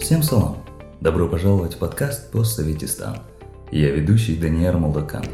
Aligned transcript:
Всем 0.00 0.22
салам! 0.22 0.56
Добро 1.00 1.28
пожаловать 1.28 1.74
в 1.74 1.78
подкаст 1.78 2.32
«Постсоветистан». 2.32 3.18
Я 3.70 3.90
ведущий 3.92 4.36
Даниэр 4.36 4.76
Молдакан. 4.76 5.24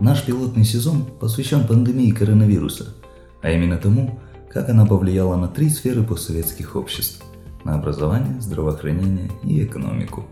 Наш 0.00 0.24
пилотный 0.24 0.64
сезон 0.64 1.04
посвящен 1.04 1.66
пандемии 1.66 2.10
коронавируса, 2.10 2.94
а 3.42 3.50
именно 3.50 3.76
тому, 3.76 4.18
как 4.50 4.68
она 4.68 4.86
повлияла 4.86 5.36
на 5.36 5.46
три 5.46 5.68
сферы 5.68 6.02
постсоветских 6.02 6.74
обществ– 6.74 7.22
на 7.64 7.74
образование, 7.74 8.40
здравоохранение 8.40 9.30
и 9.42 9.64
экономику. 9.64 10.26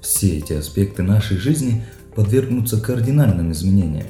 Все 0.00 0.38
эти 0.38 0.52
аспекты 0.52 1.02
нашей 1.02 1.36
жизни 1.36 1.84
подвергнутся 2.14 2.80
кардинальным 2.80 3.52
изменениям. 3.52 4.06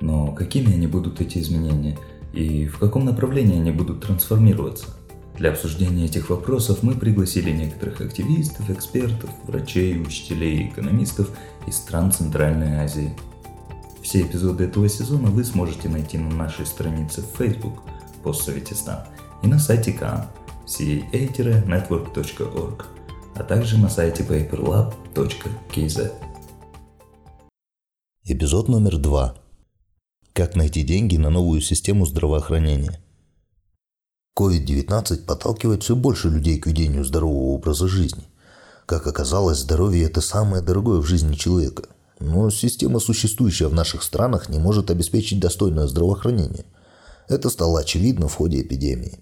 Но 0.00 0.32
какими 0.32 0.74
они 0.74 0.86
будут 0.86 1.20
эти 1.20 1.38
изменения 1.38 1.98
и 2.32 2.66
в 2.66 2.78
каком 2.78 3.04
направлении 3.04 3.56
они 3.56 3.70
будут 3.70 4.02
трансформироваться? 4.02 4.86
Для 5.36 5.50
обсуждения 5.50 6.04
этих 6.04 6.28
вопросов 6.28 6.82
мы 6.82 6.94
пригласили 6.94 7.50
некоторых 7.50 8.00
активистов, 8.00 8.68
экспертов, 8.68 9.30
врачей, 9.44 9.98
учителей 10.00 10.68
экономистов 10.68 11.30
из 11.66 11.76
стран 11.76 12.12
Центральной 12.12 12.76
Азии. 12.76 13.16
Все 14.02 14.22
эпизоды 14.22 14.64
этого 14.64 14.88
сезона 14.88 15.28
вы 15.28 15.44
сможете 15.44 15.88
найти 15.88 16.18
на 16.18 16.30
нашей 16.34 16.66
странице 16.66 17.22
в 17.22 17.38
Facebook 17.38 17.82
«Постсоветистан» 18.22 19.04
и 19.42 19.46
на 19.46 19.58
сайте 19.58 19.92
КАН 19.92 20.26
ca-network.org, 20.70 22.84
а 23.34 23.42
также 23.42 23.78
на 23.78 23.88
сайте 23.88 24.22
paperlab.kz. 24.22 26.12
Эпизод 28.24 28.68
номер 28.68 28.98
два. 28.98 29.34
Как 30.32 30.54
найти 30.54 30.82
деньги 30.82 31.16
на 31.16 31.30
новую 31.30 31.60
систему 31.60 32.06
здравоохранения– 32.06 33.00
COVID-19 34.40 35.26
подталкивает 35.26 35.82
все 35.82 35.94
больше 35.94 36.30
людей 36.30 36.58
к 36.58 36.66
ведению 36.66 37.04
здорового 37.04 37.50
образа 37.50 37.88
жизни. 37.88 38.24
Как 38.86 39.06
оказалось, 39.06 39.58
здоровье– 39.58 40.04
это 40.06 40.22
самое 40.22 40.62
дорогое 40.62 41.00
в 41.00 41.06
жизни 41.06 41.34
человека. 41.34 41.90
Но 42.20 42.48
система, 42.48 43.00
существующая 43.00 43.68
в 43.68 43.74
наших 43.74 44.02
странах, 44.02 44.48
не 44.48 44.58
может 44.58 44.90
обеспечить 44.90 45.40
достойное 45.40 45.86
здравоохранение. 45.86 46.64
Это 47.28 47.50
стало 47.50 47.80
очевидно 47.80 48.28
в 48.28 48.34
ходе 48.34 48.62
эпидемии. 48.62 49.20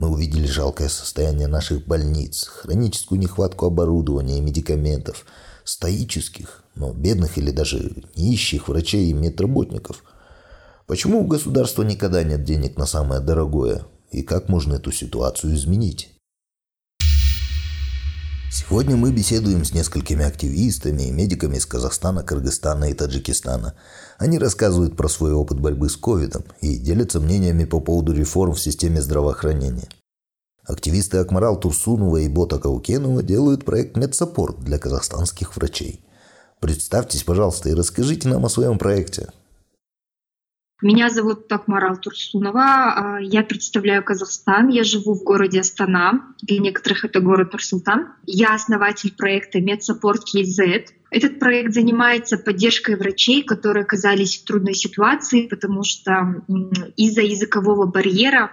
Мы 0.00 0.08
увидели 0.08 0.46
жалкое 0.46 0.88
состояние 0.88 1.46
наших 1.46 1.86
больниц, 1.86 2.46
хроническую 2.46 3.20
нехватку 3.20 3.66
оборудования 3.66 4.38
и 4.38 4.40
медикаментов, 4.40 5.26
стоических, 5.62 6.64
но 6.74 6.94
бедных 6.94 7.36
или 7.36 7.50
даже 7.50 7.92
нищих 8.16 8.68
врачей 8.68 9.10
и 9.10 9.12
медработников. 9.12 10.02
Почему 10.86 11.20
у 11.20 11.26
государства 11.26 11.82
никогда 11.82 12.22
нет 12.22 12.44
денег 12.44 12.78
на 12.78 12.86
самое 12.86 13.20
дорогое, 13.20 13.84
и 14.10 14.22
как 14.22 14.48
можно 14.48 14.76
эту 14.76 14.90
ситуацию 14.90 15.54
изменить. 15.54 16.08
Сегодня 18.50 18.96
мы 18.96 19.12
беседуем 19.12 19.66
с 19.66 19.74
несколькими 19.74 20.24
активистами 20.24 21.02
и 21.02 21.10
медиками 21.12 21.58
из 21.58 21.66
Казахстана, 21.66 22.22
Кыргызстана 22.22 22.86
и 22.86 22.94
Таджикистана. 22.94 23.74
Они 24.20 24.38
рассказывают 24.38 24.98
про 24.98 25.08
свой 25.08 25.32
опыт 25.32 25.58
борьбы 25.58 25.88
с 25.88 25.96
ковидом 25.96 26.44
и 26.60 26.76
делятся 26.76 27.20
мнениями 27.20 27.64
по 27.64 27.80
поводу 27.80 28.12
реформ 28.12 28.52
в 28.52 28.60
системе 28.60 29.00
здравоохранения. 29.00 29.88
Активисты 30.62 31.16
Акмарал 31.16 31.58
Турсунова 31.58 32.18
и 32.18 32.28
Бота 32.28 32.58
Каукенова 32.58 33.22
делают 33.22 33.64
проект 33.64 33.96
«MedSupport» 33.96 34.60
для 34.60 34.78
казахстанских 34.78 35.56
врачей. 35.56 36.04
Представьтесь, 36.60 37.24
пожалуйста, 37.24 37.70
и 37.70 37.74
расскажите 37.74 38.28
нам 38.28 38.44
о 38.44 38.50
своем 38.50 38.76
проекте– 38.76 39.30
меня 40.82 41.10
зовут 41.10 41.46
Акмарал 41.48 41.96
Турсунова. 41.96 42.62
А, 42.62 43.18
я 43.20 43.42
представляю 43.42 44.02
Казахстан. 44.02 44.68
Я 44.68 44.82
живу 44.82 45.14
в 45.14 45.22
городе 45.22 45.60
Астана. 45.60 46.34
Для 46.40 46.58
некоторых 46.58 47.04
это 47.04 47.20
город 47.20 47.52
Нур-Султан. 47.52 48.08
Я 48.26 48.54
основатель 48.54 49.14
проекта 49.14 49.60
MedSupport 49.60 50.22
KZ. 50.34 50.86
Этот 51.10 51.38
проект 51.38 51.74
занимается 51.74 52.38
поддержкой 52.38 52.96
врачей, 52.96 53.42
которые 53.42 53.82
оказались 53.82 54.38
в 54.38 54.44
трудной 54.44 54.74
ситуации, 54.74 55.48
потому 55.48 55.82
что 55.82 56.42
из-за 56.96 57.22
языкового 57.22 57.86
барьера 57.86 58.52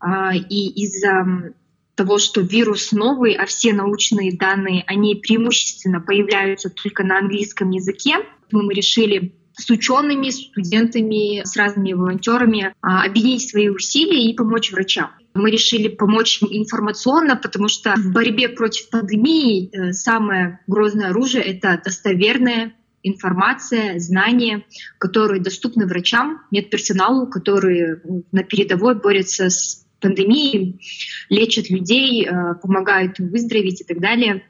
а, 0.00 0.34
и 0.34 0.68
из-за 0.84 1.52
того, 1.94 2.18
что 2.18 2.40
вирус 2.40 2.92
новый, 2.92 3.34
а 3.34 3.44
все 3.44 3.72
научные 3.72 4.36
данные, 4.36 4.84
они 4.86 5.16
преимущественно 5.16 6.00
появляются 6.00 6.70
только 6.70 7.02
на 7.02 7.18
английском 7.18 7.70
языке, 7.70 8.18
мы 8.52 8.72
решили 8.72 9.34
с 9.58 9.68
учеными, 9.70 10.30
студентами, 10.30 11.44
с 11.44 11.56
разными 11.56 11.92
волонтерами 11.92 12.74
а, 12.80 13.04
объединить 13.04 13.50
свои 13.50 13.68
усилия 13.68 14.30
и 14.30 14.34
помочь 14.34 14.70
врачам. 14.72 15.10
Мы 15.34 15.50
решили 15.50 15.88
помочь 15.88 16.42
информационно, 16.42 17.36
потому 17.36 17.68
что 17.68 17.94
в 17.96 18.12
борьбе 18.12 18.48
против 18.48 18.88
пандемии 18.90 19.70
э, 19.70 19.92
самое 19.92 20.60
грозное 20.66 21.10
оружие— 21.10 21.42
это 21.44 21.80
достоверная 21.84 22.74
информация, 23.02 23.98
знания, 23.98 24.64
которые 24.98 25.40
доступны 25.40 25.86
врачам, 25.86 26.42
медперсоналу, 26.50 27.26
которые 27.26 28.02
на 28.32 28.42
передовой 28.42 28.94
борются 28.94 29.50
с 29.50 29.86
пандемией, 30.00 30.80
лечат 31.28 31.70
людей, 31.70 32.26
э, 32.26 32.54
помогают 32.62 33.18
им 33.20 33.28
выздороветь 33.28 33.80
и 33.80 33.84
так 33.84 34.00
далее. 34.00 34.42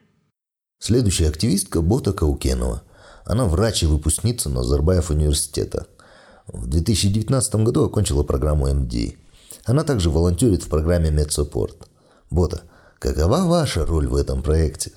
Следующая 0.78 1.28
активистка 1.28 1.82
Бота 1.82 2.12
Каукенова. 2.12 2.84
Она 3.28 3.44
врач 3.44 3.82
и 3.82 3.86
выпускница 3.86 4.48
Назарбаев 4.48 5.10
университета. 5.10 5.86
В 6.46 6.66
2019 6.66 7.56
году 7.56 7.84
окончила 7.84 8.22
программу 8.22 8.72
MD. 8.72 9.16
Она 9.66 9.84
также 9.84 10.08
волонтерит 10.08 10.62
в 10.62 10.70
программе 10.70 11.10
MedSupport. 11.10 11.90
Бота, 12.30 12.62
какова 12.98 13.44
ваша 13.44 13.84
роль 13.84 14.06
в 14.06 14.16
этом 14.16 14.42
проекте? 14.42 14.92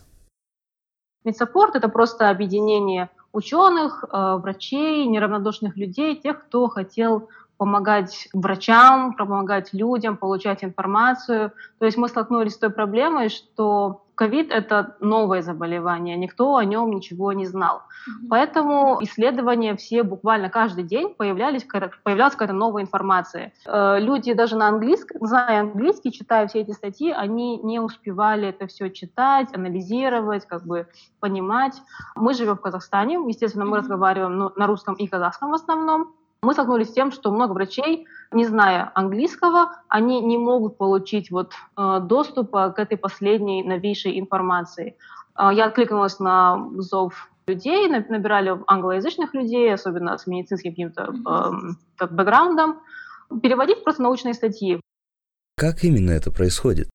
MedSupport – 1.25 1.75
это 1.75 1.89
просто 1.89 2.29
объединение 2.29 3.09
ученых, 3.33 4.05
э, 4.09 4.35
врачей, 4.41 5.05
неравнодушных 5.07 5.75
людей, 5.75 6.15
тех, 6.15 6.45
кто 6.45 6.69
хотел 6.69 7.27
помогать 7.61 8.27
врачам, 8.33 9.13
помогать 9.13 9.71
людям, 9.71 10.17
получать 10.17 10.63
информацию. 10.63 11.51
То 11.77 11.85
есть 11.85 11.95
мы 11.95 12.07
столкнулись 12.07 12.53
с 12.53 12.57
той 12.57 12.71
проблемой, 12.71 13.29
что 13.29 14.01
ковид– 14.15 14.51
это 14.51 14.95
новое 14.99 15.43
заболевание, 15.43 16.17
никто 16.17 16.55
о 16.55 16.65
нем 16.65 16.89
ничего 16.89 17.33
не 17.33 17.45
знал. 17.45 17.77
Mm-hmm. 17.77 18.27
Поэтому 18.31 18.97
исследования 19.01 19.75
все 19.75 20.01
буквально 20.01 20.49
каждый 20.49 20.85
день 20.85 21.13
появлялись, 21.13 21.63
появлялась 22.03 22.33
какая-то 22.33 22.55
новая 22.55 22.81
информация. 22.81 23.53
Э, 23.67 23.99
люди 23.99 24.33
даже 24.33 24.55
на 24.55 24.67
английском, 24.67 25.23
зная 25.27 25.59
английский, 25.59 26.11
читая 26.11 26.47
все 26.47 26.61
эти 26.61 26.71
статьи, 26.71 27.11
они 27.11 27.59
не 27.59 27.79
успевали 27.79 28.47
это 28.47 28.65
все 28.65 28.89
читать, 28.89 29.53
анализировать, 29.53 30.47
как 30.47 30.65
бы 30.65 30.87
понимать. 31.19 31.79
Мы 32.15 32.33
живем 32.33 32.55
в 32.55 32.61
Казахстане, 32.61 33.19
естественно, 33.27 33.65
мы 33.65 33.77
mm-hmm. 33.77 33.79
разговариваем 33.81 34.35
ну, 34.35 34.51
на 34.55 34.65
русском 34.65 34.95
и 34.95 35.05
казахском 35.05 35.51
в 35.51 35.53
основном. 35.53 36.15
Мы 36.43 36.53
столкнулись 36.53 36.89
с 36.89 36.93
тем, 36.93 37.11
что 37.11 37.31
много 37.31 37.51
врачей, 37.53 38.07
не 38.31 38.45
зная 38.45 38.91
английского, 38.95 39.75
они 39.87 40.21
не 40.21 40.39
могут 40.39 40.75
получить 40.77 41.29
вот, 41.29 41.53
э, 41.77 41.99
доступа 42.01 42.71
к 42.71 42.79
этой 42.79 42.97
последней 42.97 43.63
новейшей 43.63 44.19
информации. 44.19 44.95
Э, 45.37 45.49
я 45.53 45.65
откликнулась 45.65 46.19
на 46.19 46.67
зов 46.77 47.29
людей, 47.45 47.87
набирали 47.87 48.57
англоязычных 48.65 49.35
людей, 49.35 49.71
особенно 49.71 50.17
с 50.17 50.25
медицинским 50.25 50.71
каким-то 50.71 51.13
э, 51.99 52.05
бэкграундом, 52.07 52.79
переводить 53.43 53.83
просто 53.83 54.01
научные 54.01 54.33
статьи. 54.33 54.81
Как 55.57 55.83
именно 55.83 56.09
это 56.09 56.31
происходит? 56.31 56.89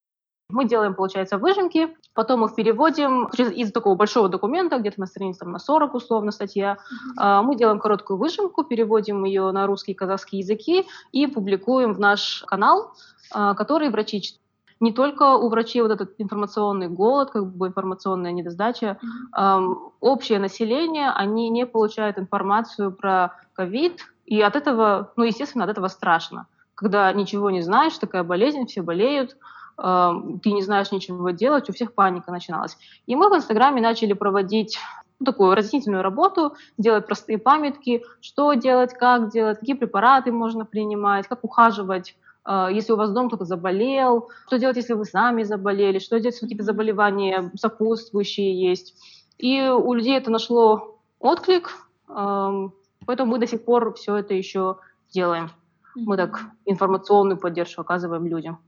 Мы 0.49 0.65
делаем, 0.65 0.95
получается, 0.95 1.37
выжимки, 1.37 1.93
потом 2.13 2.45
их 2.45 2.55
переводим 2.55 3.25
из 3.25 3.71
такого 3.73 3.95
большого 3.95 4.29
документа, 4.29 4.77
где-то 4.77 5.01
на 5.01 5.05
странице 5.05 5.39
там, 5.41 5.51
на 5.51 5.59
40 5.59 5.93
условно 5.93 6.31
статья. 6.31 6.77
Mm-hmm. 7.19 7.41
Мы 7.41 7.57
делаем 7.57 7.79
короткую 7.79 8.17
выжимку, 8.17 8.63
переводим 8.63 9.25
ее 9.25 9.51
на 9.51 9.67
русский 9.67 9.91
и 9.91 9.95
казахский 9.95 10.39
языки 10.39 10.85
и 11.11 11.27
публикуем 11.27 11.93
в 11.93 11.99
наш 11.99 12.45
канал, 12.47 12.93
а, 13.31 13.55
который 13.55 13.89
врачи 13.89 14.21
читают 14.21 14.41
не 14.79 14.93
только 14.93 15.35
у 15.35 15.49
врачей 15.49 15.81
вот 15.81 15.89
этот 15.89 16.13
информационный 16.19 16.87
голод, 16.87 17.31
как 17.31 17.47
бы 17.47 17.67
информационная 17.67 18.31
недосдача, 18.31 18.99
mm-hmm. 19.35 19.91
общее 19.99 20.39
население, 20.39 21.09
они 21.09 21.49
не 21.49 21.65
получают 21.65 22.19
информацию 22.19 22.91
про 22.91 23.33
ковид, 23.53 24.05
и 24.25 24.39
от 24.39 24.55
этого, 24.55 25.11
ну, 25.15 25.23
естественно, 25.23 25.63
от 25.63 25.71
этого 25.71 25.87
страшно. 25.87 26.45
Когда 26.75 27.11
ничего 27.11 27.49
не 27.49 27.61
знаешь, 27.61 27.97
такая 27.97 28.23
болезнь, 28.23 28.67
все 28.67 28.83
болеют, 28.83 29.35
ты 29.77 30.51
не 30.51 30.63
знаешь 30.63 30.91
ничего 30.91 31.29
делать, 31.29 31.69
у 31.69 31.73
всех 31.73 31.93
паника 31.93 32.31
начиналась. 32.31 32.77
И 33.05 33.15
мы 33.15 33.29
в 33.29 33.35
Инстаграме 33.35 33.79
начали 33.79 34.13
проводить 34.13 34.79
ну, 35.19 35.25
такую 35.25 35.55
разъяснительную 35.55 36.03
работу, 36.03 36.55
делать 36.77 37.07
простые 37.07 37.37
памятки, 37.37 38.03
что 38.21 38.53
делать, 38.53 38.93
как 38.93 39.31
делать, 39.31 39.59
какие 39.59 39.75
препараты 39.75 40.31
можно 40.31 40.65
принимать, 40.65 41.27
как 41.27 41.43
ухаживать 41.43 42.15
э, 42.45 42.69
если 42.71 42.93
у 42.93 42.97
вас 42.97 43.11
дома 43.11 43.29
кто-то 43.29 43.45
заболел, 43.45 44.29
что 44.47 44.59
делать, 44.59 44.77
если 44.77 44.93
вы 44.93 45.05
сами 45.05 45.43
заболели, 45.43 45.99
что 45.99 46.19
делать, 46.19 46.35
если 46.35 46.45
какие-то 46.45 46.63
заболевания 46.63 47.51
сопутствующие 47.55 48.69
есть. 48.69 48.95
И 49.37 49.61
у 49.69 49.93
людей 49.93 50.17
это 50.17 50.31
нашло 50.31 50.99
отклик, 51.19 51.71
эм, 52.09 52.73
поэтому 53.05 53.31
мы 53.31 53.39
до 53.39 53.47
сих 53.47 53.63
пор 53.65 53.93
все 53.93 54.17
это 54.17 54.33
еще 54.33 54.77
делаем. 55.11 55.49
Мы 55.95 56.15
так 56.17 56.41
информационную 56.65 57.37
поддержку 57.39 57.81
оказываем 57.81 58.27
людям. 58.27 58.59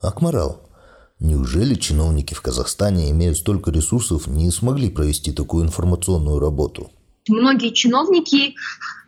Акмарал, 0.00 0.66
неужели 1.18 1.74
чиновники 1.74 2.32
в 2.32 2.40
Казахстане, 2.40 3.10
имея 3.10 3.34
столько 3.34 3.70
ресурсов, 3.70 4.26
не 4.26 4.50
смогли 4.50 4.88
провести 4.88 5.30
такую 5.30 5.66
информационную 5.66 6.38
работу? 6.38 6.90
Многие 7.28 7.74
чиновники, 7.74 8.54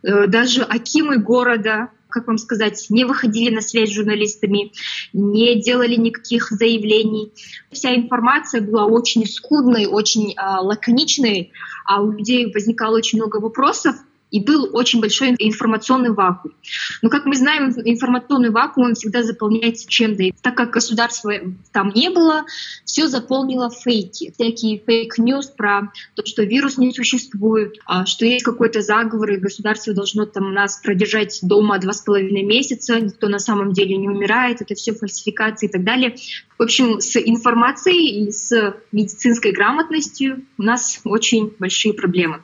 э, 0.03 0.27
даже 0.27 0.61
акимы 0.61 1.17
города, 1.17 1.89
как 2.09 2.27
вам 2.27 2.37
сказать, 2.37 2.85
не 2.89 3.05
выходили 3.05 3.53
на 3.53 3.61
связь 3.61 3.89
с 3.89 3.93
журналистами, 3.93 4.71
не 5.13 5.59
делали 5.59 5.95
никаких 5.95 6.51
заявлений. 6.51 7.33
Вся 7.71 7.95
информация 7.95 8.61
была 8.61 8.85
очень 8.85 9.25
скудной, 9.25 9.87
очень 9.87 10.33
э, 10.33 10.35
лаконичной, 10.61 11.51
а 11.87 12.03
у 12.03 12.11
людей 12.11 12.53
возникало 12.53 12.97
очень 12.97 13.17
много 13.17 13.37
вопросов, 13.37 13.95
и 14.33 14.39
был 14.39 14.67
очень 14.73 14.99
большой 14.99 15.35
информационный 15.37 16.11
вакуум. 16.11 16.55
Но, 17.03 17.09
как 17.09 17.25
мы 17.25 17.35
знаем, 17.35 17.69
информационный 17.85 18.49
вакуум 18.49 18.87
он 18.87 18.95
всегда 18.95 19.21
заполняется 19.21 19.87
чем-то. 19.87 20.23
И 20.23 20.33
так 20.41 20.57
как 20.57 20.71
государства 20.71 21.33
там 21.71 21.91
не 21.93 22.09
было, 22.09 22.45
все 22.83 23.07
заполнили 23.07 23.69
фейки. 23.69 24.33
Всякие 24.33 24.79
fake 24.79 25.15
news 25.15 25.51
про 25.55 25.91
то, 26.15 26.25
что 26.25 26.43
вирус 26.43 26.79
не 26.79 26.91
существует, 26.91 27.75
а 27.85 28.07
что 28.07 28.25
есть 28.25 28.43
какой-то 28.43 28.81
заговор, 28.81 29.33
и 29.33 29.37
государство 29.37 29.93
должно 29.93 30.25
там 30.25 30.51
нас 30.51 30.81
продержать 30.81 31.37
дома 31.43 31.77
два 31.77 31.93
с 31.93 32.01
половиной 32.01 32.41
месяца, 32.41 32.99
никто 32.99 33.29
на 33.29 33.39
самом 33.39 33.71
деле 33.71 33.97
не 33.97 34.09
умирает, 34.09 34.61
это 34.61 34.73
все 34.73 34.95
фальсификации 34.95 35.67
и 35.67 35.71
так 35.71 35.83
далее. 35.83 36.15
В 36.57 36.63
общем, 36.63 36.99
с 37.01 37.17
информацией 37.17 38.25
и 38.25 38.31
с 38.31 38.75
медицинской 38.91 39.51
грамотностью 39.51 40.43
у 40.57 40.63
нас 40.63 41.01
очень 41.03 41.53
большие 41.59 41.93
проблемы. 41.93 42.41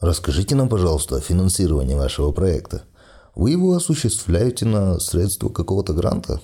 Расскажите 0.00 0.54
нам, 0.54 0.68
пожалуйста, 0.68 1.16
о 1.16 1.20
финансировании 1.20 1.94
вашего 1.94 2.30
проекта. 2.30 2.84
Вы 3.34 3.50
его 3.50 3.74
осуществляете 3.74 4.64
на 4.64 5.00
средства 5.00 5.48
какого-то 5.48 5.92
гранта? 5.92 6.40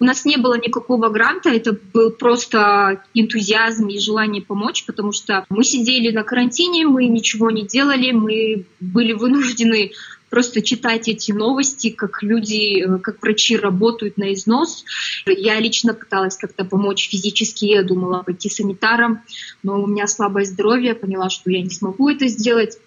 У 0.00 0.04
нас 0.04 0.24
не 0.24 0.36
было 0.36 0.58
никакого 0.58 1.08
гранта, 1.08 1.50
это 1.50 1.78
был 1.94 2.10
просто 2.10 3.04
энтузиазм 3.14 3.86
и 3.86 4.00
желание 4.00 4.42
помочь, 4.42 4.84
потому 4.84 5.12
что 5.12 5.46
мы 5.48 5.62
сидели 5.62 6.10
на 6.10 6.24
карантине, 6.24 6.88
мы 6.88 7.06
ничего 7.06 7.52
не 7.52 7.64
делали, 7.64 8.10
мы 8.10 8.66
были 8.80 9.12
вынуждены 9.12 9.92
просто 10.30 10.62
читать 10.62 11.08
эти 11.08 11.32
новости, 11.32 11.90
как 11.90 12.22
люди, 12.22 12.82
э, 12.82 12.98
как 12.98 13.20
врачи 13.20 13.56
работают 13.56 14.16
на 14.16 14.32
износ. 14.32 14.84
Я 15.26 15.58
лично 15.60 15.92
пыталась 15.92 16.36
как-то 16.36 16.64
помочь 16.64 17.10
физически, 17.10 17.66
я 17.66 17.82
думала 17.82 18.22
пойти 18.22 18.48
санитаром, 18.48 19.20
но 19.62 19.82
у 19.82 19.86
меня 19.86 20.06
слабое 20.06 20.44
здоровье, 20.44 20.94
поняла, 20.94 21.28
что 21.28 21.50
я 21.50 21.60
не 21.60 21.70
смогу 21.70 22.08
это 22.08 22.28
сделать. 22.28 22.78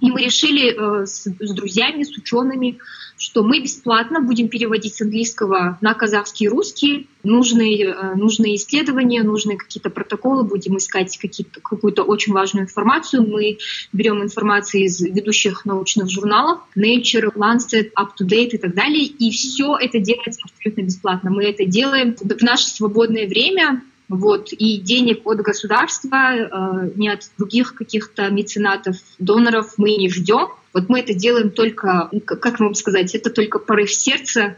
И 0.00 0.10
мы 0.10 0.22
решили 0.22 0.72
э, 0.72 1.06
с, 1.06 1.26
с 1.26 1.54
друзьями, 1.54 2.02
с 2.02 2.16
учеными, 2.16 2.78
что 3.20 3.42
мы 3.42 3.60
бесплатно 3.60 4.22
будем 4.22 4.48
переводить 4.48 4.96
с 4.96 5.02
английского 5.02 5.76
на 5.82 5.92
казахский 5.92 6.46
и 6.46 6.48
русский. 6.48 7.06
Нужные, 7.22 7.84
э, 7.84 8.14
нужные 8.14 8.56
исследования, 8.56 9.22
нужные 9.22 9.58
какие-то 9.58 9.90
протоколы, 9.90 10.42
будем 10.42 10.78
искать 10.78 11.18
какую-то 11.62 12.02
очень 12.02 12.32
важную 12.32 12.64
информацию. 12.64 13.28
Мы 13.28 13.58
берем 13.92 14.22
информацию 14.22 14.84
из 14.84 15.02
ведущих 15.02 15.66
научных 15.66 16.08
журналов 16.08 16.60
Nature, 16.74 17.30
Lancet, 17.34 17.90
Up 17.94 18.12
to 18.18 18.26
Date 18.26 18.52
и 18.52 18.58
так 18.58 18.74
далее. 18.74 19.04
И 19.04 19.30
все 19.32 19.76
это 19.76 20.00
делается 20.00 20.40
абсолютно 20.50 20.82
бесплатно. 20.82 21.30
Мы 21.30 21.44
это 21.44 21.66
делаем 21.66 22.16
в 22.18 22.42
наше 22.42 22.68
свободное 22.68 23.28
время, 23.28 23.82
вот, 24.08 24.52
и 24.52 24.78
денег 24.78 25.26
от 25.26 25.40
государства, 25.42 26.34
э, 26.34 26.90
не 26.96 27.10
от 27.10 27.30
других 27.36 27.74
каких-то 27.74 28.30
меценатов, 28.30 28.96
доноров 29.18 29.74
мы 29.76 29.94
не 29.96 30.08
ждем. 30.08 30.48
Вот 30.72 30.88
мы 30.88 31.00
это 31.00 31.14
делаем 31.14 31.50
только, 31.50 32.10
как 32.24 32.60
вам 32.60 32.74
сказать, 32.74 33.14
это 33.14 33.30
только 33.30 33.58
порыв 33.58 33.92
сердца. 33.92 34.56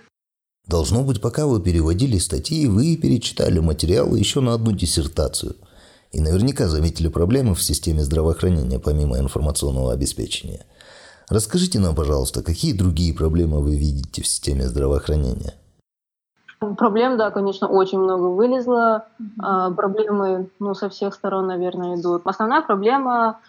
Должно 0.67 1.03
быть, 1.03 1.20
пока 1.20 1.47
вы 1.47 1.61
переводили 1.61 2.19
статьи, 2.19 2.67
вы 2.67 2.97
перечитали 2.97 3.59
материалы 3.59 4.19
еще 4.19 4.41
на 4.41 4.55
одну 4.55 4.73
диссертацию. 4.73 5.56
И 6.12 6.20
наверняка 6.20 6.69
заметили 6.69 7.09
проблемы 7.09 7.55
в 7.55 7.62
системе 7.62 8.03
здравоохранения 8.03 8.79
помимо 8.79 9.19
информационного 9.19 9.93
обеспечения. 9.93 10.67
Расскажите 11.29 11.79
нам, 11.79 11.94
пожалуйста, 11.94 12.43
какие 12.43 12.75
другие 12.75 13.15
проблемы 13.15 13.61
вы 13.61 13.76
видите 13.76 14.23
в 14.23 14.26
системе 14.26 14.69
здравоохранения? 14.69 15.55
Проблем, 16.76 17.17
да, 17.17 17.31
конечно, 17.31 17.67
очень 17.67 17.99
много 17.99 18.26
вылезло. 18.26 19.06
Mm-hmm. 19.19 19.75
Проблемы, 19.75 20.50
ну, 20.61 20.75
со 20.75 20.91
всех 20.91 21.15
сторон, 21.15 21.47
наверное, 21.47 21.97
идут. 21.99 22.23
Основная 22.25 22.61
проблема 22.61 23.41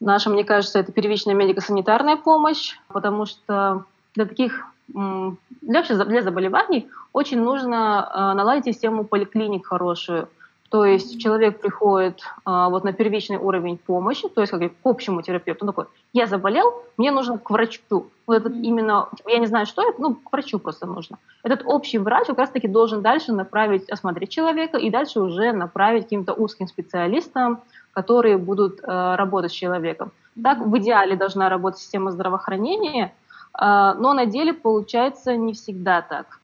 наша, 0.00 0.30
мне 0.30 0.44
кажется, 0.44 0.78
это 0.78 0.92
первичная 0.92 1.34
медико-санитарная 1.34 2.16
помощь, 2.16 2.76
потому 2.88 3.26
что 3.26 3.84
для 4.14 4.26
таких 4.26 4.66
для, 4.88 5.82
для 5.82 6.22
заболеваний 6.22 6.88
очень 7.12 7.40
нужно 7.40 8.08
а, 8.08 8.34
наладить 8.34 8.66
систему 8.66 9.04
поликлиник 9.04 9.66
хорошую. 9.66 10.28
То 10.70 10.84
есть 10.84 11.20
человек 11.20 11.60
приходит 11.60 12.22
а, 12.44 12.68
вот 12.68 12.82
на 12.84 12.92
первичный 12.92 13.36
уровень 13.36 13.78
помощи, 13.78 14.28
то 14.28 14.40
есть 14.40 14.50
как 14.50 14.60
к 14.60 14.74
общему 14.84 15.22
терапевту. 15.22 15.64
Он 15.64 15.68
такой, 15.68 15.84
я 16.12 16.26
заболел, 16.26 16.82
мне 16.96 17.12
нужно 17.12 17.38
к 17.38 17.50
врачу. 17.50 18.06
Вот 18.26 18.36
этот 18.36 18.54
именно, 18.54 19.08
я 19.26 19.38
не 19.38 19.46
знаю, 19.46 19.66
что 19.66 19.88
это, 19.88 20.00
ну, 20.00 20.14
к 20.16 20.32
врачу 20.32 20.58
просто 20.58 20.86
нужно. 20.86 21.18
Этот 21.44 21.62
общий 21.64 21.98
врач 21.98 22.26
как 22.26 22.38
раз-таки 22.38 22.66
должен 22.66 23.00
дальше 23.00 23.32
направить, 23.32 23.88
осмотреть 23.88 24.30
человека 24.30 24.76
и 24.76 24.90
дальше 24.90 25.20
уже 25.20 25.52
направить 25.52 26.04
каким-то 26.04 26.32
узким 26.32 26.66
специалистам, 26.66 27.60
которые 27.92 28.36
будут 28.36 28.80
э, 28.82 29.14
работать 29.16 29.52
с 29.52 29.54
человеком. 29.54 30.10
Так 30.42 30.58
в 30.58 30.76
идеале 30.78 31.16
должна 31.16 31.48
работать 31.48 31.80
система 31.80 32.10
здравоохранения, 32.10 33.14
э, 33.58 33.94
но 33.98 34.14
на 34.14 34.26
деле 34.26 34.52
получается 34.52 35.36
не 35.36 35.52
всегда 35.52 36.02
так 36.02 36.40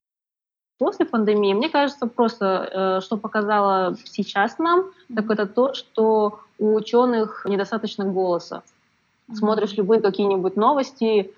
после 0.83 1.07
пандемии, 1.07 1.55
мне 1.55 1.69
кажется, 1.69 2.09
просто, 2.09 2.45
э, 2.47 3.01
что 3.03 3.17
показало 3.17 3.97
сейчас 4.05 4.59
нам, 4.59 4.87
так 5.15 5.31
это 5.31 5.47
то, 5.47 5.75
что 5.75 6.41
у 6.59 6.75
ученых 6.75 7.47
недостаточно 7.49 8.05
голоса. 8.05 8.65
Смотришь 9.33 9.77
любые 9.77 10.01
какие-нибудь 10.01 10.57
новости, 10.57 11.31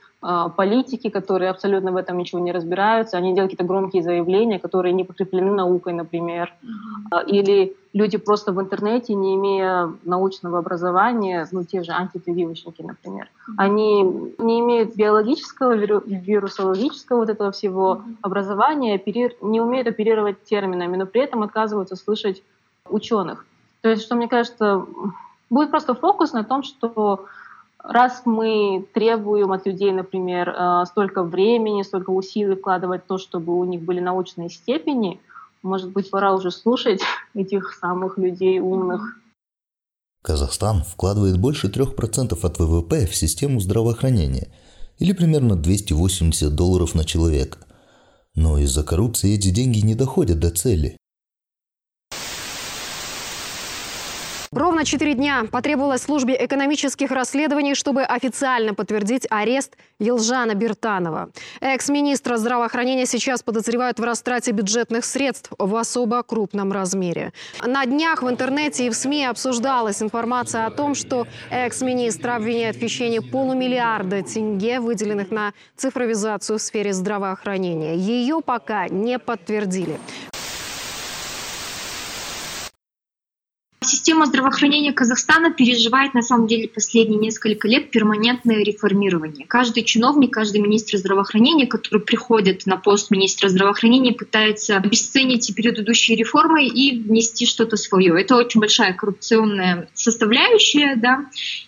политики, 0.57 1.11
которые 1.11 1.51
абсолютно 1.51 1.93
в 1.93 1.97
этом 1.97 2.17
ничего 2.17 2.41
не 2.41 2.53
разбираются, 2.53 3.19
они 3.19 3.35
делают 3.35 3.53
какие-то 3.53 3.69
громкие 3.69 4.03
заявления, 4.03 4.59
которые 4.59 4.95
не 4.95 5.05
подкреплены 5.05 5.53
наукой, 5.53 5.93
например. 5.93 6.53
Mm-hmm. 6.63 7.27
Или 7.27 7.77
люди 7.93 8.17
просто 8.17 8.53
в 8.53 8.61
интернете, 8.61 9.15
не 9.15 9.35
имея 9.35 9.93
научного 10.05 10.59
образования, 10.59 11.47
ну, 11.53 11.65
те 11.65 11.83
же 11.83 11.93
антипрививочники, 11.93 12.81
например, 12.81 13.25
mm-hmm. 13.25 13.55
они 13.59 14.03
не 14.39 14.61
имеют 14.61 14.97
биологического, 14.97 15.75
вирусологического 15.75 17.19
вот 17.19 17.29
этого 17.29 17.51
всего 17.51 17.95
mm-hmm. 17.95 18.17
образования, 18.23 18.95
оперир... 18.95 19.35
не 19.43 19.61
умеют 19.61 19.89
оперировать 19.89 20.43
терминами, 20.45 20.97
но 20.97 21.07
при 21.07 21.21
этом 21.21 21.43
отказываются 21.43 21.97
слышать 21.97 22.43
ученых. 22.89 23.45
То 23.83 23.91
есть, 23.91 24.03
что 24.03 24.15
мне 24.15 24.29
кажется, 24.29 24.87
будет 25.51 25.71
просто 25.71 25.95
фокус 25.95 26.33
на 26.33 26.45
том, 26.45 26.63
что 26.63 27.27
раз 27.85 28.23
мы 28.25 28.87
требуем 28.95 29.53
от 29.53 29.67
людей, 29.67 29.93
например, 29.93 30.49
э, 30.49 30.85
столько 30.87 31.23
времени, 31.23 31.83
столько 31.83 32.11
усилий 32.11 32.57
вкладывать 32.57 33.05
в 33.05 33.07
то, 33.07 33.19
чтобы 33.19 33.59
у 33.59 33.65
них 33.65 33.83
были 33.83 34.01
научные 34.01 34.51
степени, 34.51 35.21
может 35.63 35.91
быть, 35.91 36.11
пора 36.11 36.35
уже 36.35 36.51
слушать 36.51 37.01
этих 37.35 37.75
самых 37.75 38.19
людей 38.19 38.59
умных. 38.61 39.19
Казахстан 40.23 40.83
вкладывает 40.83 41.39
больше 41.39 41.69
3% 41.69 42.39
от 42.43 42.59
ВВП 42.59 43.07
в 43.07 43.15
систему 43.15 43.61
здравоохранения, 43.61 44.49
или 44.99 45.13
примерно 45.13 45.55
280 45.55 46.55
долларов 46.55 46.95
на 46.95 47.05
человека. 47.05 47.59
Но 48.35 48.59
из-за 48.59 48.83
коррупции 48.83 49.35
эти 49.35 49.51
деньги 49.51 49.81
не 49.81 49.95
доходят 49.95 50.41
до 50.41 50.51
цели. 50.51 50.97
Ровно 54.55 54.85
четыре 54.85 55.15
дня 55.15 55.47
потребовалось 55.51 56.03
службе 56.03 56.37
экономических 56.39 57.11
расследований, 57.11 57.75
чтобы 57.75 58.03
официально 58.05 58.73
подтвердить 58.73 59.27
арест 59.29 59.77
Елжана 59.99 60.55
Бертанова. 60.55 61.31
Экс-министра 61.61 62.37
здравоохранения 62.37 63.05
сейчас 63.07 63.43
подозревают 63.43 63.99
в 63.99 64.05
растрате 64.05 64.53
бюджетных 64.53 65.05
средств 65.05 65.51
в 65.59 65.75
особо 65.75 66.23
крупном 66.23 66.71
размере. 66.71 67.33
На 67.65 67.85
днях 67.85 68.23
в 68.23 68.31
интернете 68.31 68.87
и 68.87 68.91
в 68.91 68.95
СМИ 68.95 69.27
обсуждалась 69.27 70.01
информация 70.01 70.67
о 70.67 70.71
том, 70.71 70.95
что 70.95 71.27
экс-министр 71.51 72.31
обвиняет 72.31 72.77
в 72.77 72.79
хищении 72.79 73.19
полумиллиарда 73.19 74.23
тенге, 74.23 74.79
выделенных 74.79 75.33
на 75.33 75.53
цифровизацию 75.77 76.61
в 76.61 76.63
сфере 76.63 76.93
здравоохранения. 76.93 77.97
Ее 77.97 78.41
пока 78.41 78.87
не 78.87 79.19
подтвердили. 79.19 79.99
Система 84.05 84.27
здравоохранения 84.27 84.93
Казахстана 84.93 85.51
переживает 85.51 86.13
на 86.13 86.21
самом 86.21 86.47
деле 86.47 86.69
последние 86.69 87.19
несколько 87.19 87.67
лет 87.67 87.91
перманентное 87.91 88.63
реформирование. 88.63 89.47
Каждый 89.47 89.83
чиновник, 89.83 90.31
каждый 90.31 90.61
министр 90.61 90.99
здравоохранения, 90.99 91.67
который 91.67 92.03
приходит 92.03 92.67
на 92.67 92.77
пост 92.77 93.11
министра 93.11 93.49
здравоохранения, 93.49 94.13
пытается 94.13 94.77
обесценить 94.77 95.51
предыдущие 95.57 96.19
реформы 96.19 96.67
и 96.67 97.01
внести 97.01 97.47
что-то 97.47 97.79
свое. 97.79 98.21
Это 98.21 98.37
очень 98.37 98.61
большая 98.61 98.93
коррупционная 98.93 99.89
составляющая, 99.95 100.97
да. 100.97 101.25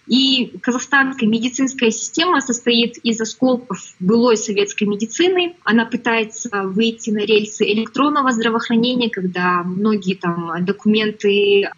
И 0.06 0.58
казахстанская 0.60 1.26
медицинская 1.26 1.90
система 1.90 2.42
состоит 2.42 2.98
из 2.98 3.18
осколков 3.18 3.78
былой 3.98 4.36
советской 4.36 4.84
медицины. 4.84 5.56
Она 5.64 5.86
пытается 5.86 6.64
выйти 6.64 7.08
на 7.08 7.20
рельсы 7.24 7.64
электронного 7.64 8.30
здравоохранения, 8.30 9.08
когда 9.08 9.62
многие 9.62 10.16
там 10.16 10.62
документы 10.66 11.70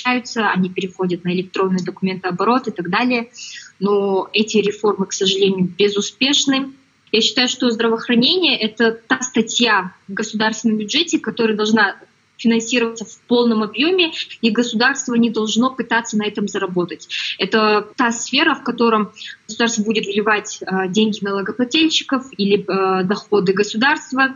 упрощаются, 0.00 0.50
они 0.50 0.68
переходят 0.68 1.24
на 1.24 1.32
электронный 1.32 1.82
документооборот 1.82 2.68
и 2.68 2.70
так 2.70 2.90
далее. 2.90 3.30
Но 3.78 4.28
эти 4.32 4.58
реформы, 4.58 5.06
к 5.06 5.12
сожалению, 5.12 5.68
безуспешны. 5.78 6.72
Я 7.12 7.20
считаю, 7.20 7.48
что 7.48 7.70
здравоохранение— 7.70 8.58
это 8.60 8.92
та 8.92 9.20
статья 9.20 9.94
в 10.08 10.14
государственном 10.14 10.78
бюджете, 10.78 11.18
которая 11.18 11.56
должна 11.56 11.96
финансироваться 12.36 13.04
в 13.04 13.20
полном 13.26 13.62
объеме, 13.62 14.12
и 14.40 14.50
государство 14.50 15.14
не 15.14 15.28
должно 15.28 15.70
пытаться 15.74 16.16
на 16.16 16.26
этом 16.26 16.48
заработать. 16.48 17.06
Это 17.38 17.86
та 17.96 18.12
сфера, 18.12 18.54
в 18.54 18.64
котором 18.64 19.12
государство 19.46 19.82
будет 19.82 20.06
вливать 20.06 20.58
э, 20.62 20.88
деньги 20.88 21.22
налогоплательщиков 21.22 22.26
или 22.38 22.64
э, 22.64 23.04
доходы 23.04 23.52
государства 23.52 24.34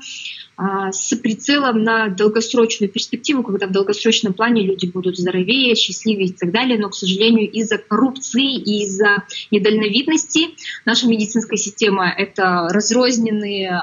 с 0.56 1.16
прицелом 1.16 1.82
на 1.82 2.08
долгосрочную 2.08 2.88
перспективу, 2.88 3.42
когда 3.42 3.66
в 3.66 3.72
долгосрочном 3.72 4.34
плане 4.34 4.62
люди 4.62 4.86
будут 4.86 5.18
здоровее, 5.18 5.74
счастливее 5.74 6.28
и 6.28 6.32
так 6.32 6.52
далее. 6.52 6.78
Но, 6.78 6.90
к 6.90 6.94
сожалению, 6.94 7.50
из-за 7.50 7.78
коррупции 7.78 8.54
и 8.54 8.84
из-за 8.84 9.24
недальновидности 9.50 10.50
наша 10.84 11.08
медицинская 11.08 11.56
система— 11.56 12.08
это 12.16 12.68
разрозненные 12.70 13.82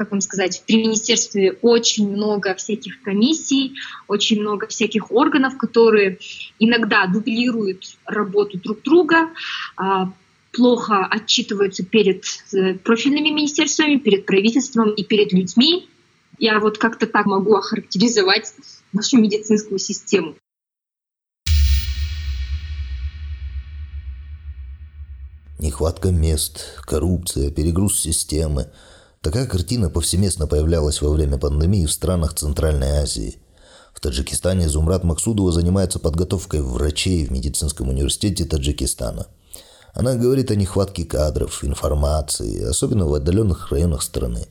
как 0.00 0.12
вам 0.12 0.22
сказать, 0.22 0.62
при 0.66 0.78
министерстве 0.78 1.58
очень 1.60 2.10
много 2.10 2.54
всяких 2.54 3.02
комиссий, 3.02 3.74
очень 4.08 4.40
много 4.40 4.66
всяких 4.66 5.12
органов, 5.12 5.58
которые 5.58 6.18
иногда 6.58 7.06
дублируют 7.06 7.84
работу 8.06 8.58
друг 8.58 8.80
друга, 8.82 9.28
а, 9.76 10.10
плохо 10.52 11.06
отчитываются 11.06 11.84
перед 11.84 12.24
э, 12.52 12.74
профильными 12.74 13.30
министерствами, 13.30 13.96
перед 13.96 14.26
правительством 14.26 14.90
и 14.90 15.04
перед 15.04 15.32
людьми. 15.32 15.88
Я 16.38 16.58
вот 16.60 16.78
как-то 16.78 17.06
так 17.06 17.26
могу 17.26 17.54
охарактеризовать 17.54 18.54
нашу 18.92 19.18
медицинскую 19.18 19.78
систему. 19.78 20.34
Нехватка 25.58 26.10
мест, 26.10 26.80
коррупция, 26.86 27.50
перегруз 27.50 28.00
системы– 28.00 28.70
Такая 29.22 29.46
картина 29.46 29.90
повсеместно 29.90 30.46
появлялась 30.46 31.02
во 31.02 31.10
время 31.10 31.36
пандемии 31.36 31.84
в 31.84 31.92
странах 31.92 32.32
Центральной 32.32 33.02
Азии. 33.02 33.36
В 33.92 34.00
Таджикистане 34.00 34.66
Зумрат 34.66 35.04
Максудова 35.04 35.52
занимается 35.52 35.98
подготовкой 35.98 36.62
врачей 36.62 37.26
в 37.26 37.30
медицинском 37.30 37.90
университете 37.90 38.46
Таджикистана. 38.46 39.26
Она 39.94 40.14
говорит 40.14 40.50
о 40.50 40.56
нехватке 40.56 41.04
кадров, 41.04 41.64
информации, 41.64 42.64
особенно 42.64 43.06
в 43.06 43.14
отдаленных 43.14 43.70
районах 43.70 44.02
страны. 44.02 44.46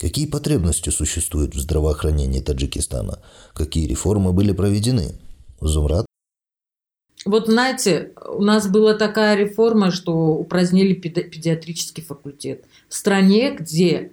Какие 0.00 0.26
потребности 0.26 0.90
существуют 0.90 1.54
в 1.54 1.60
здравоохранении 1.60 2.40
Таджикистана? 2.40 3.20
Какие 3.52 3.86
реформы 3.86 4.32
были 4.32 4.52
проведены? 4.52 5.14
Зумрат? 5.60 6.06
Вот 7.26 7.48
знаете, 7.48 8.12
у 8.32 8.42
нас 8.42 8.66
была 8.66 8.94
такая 8.94 9.36
реформа, 9.36 9.90
что 9.90 10.12
упразднили 10.12 10.94
педиатрический 10.94 12.02
факультет. 12.02 12.64
В 12.88 12.94
стране, 12.94 13.54
где 13.54 14.12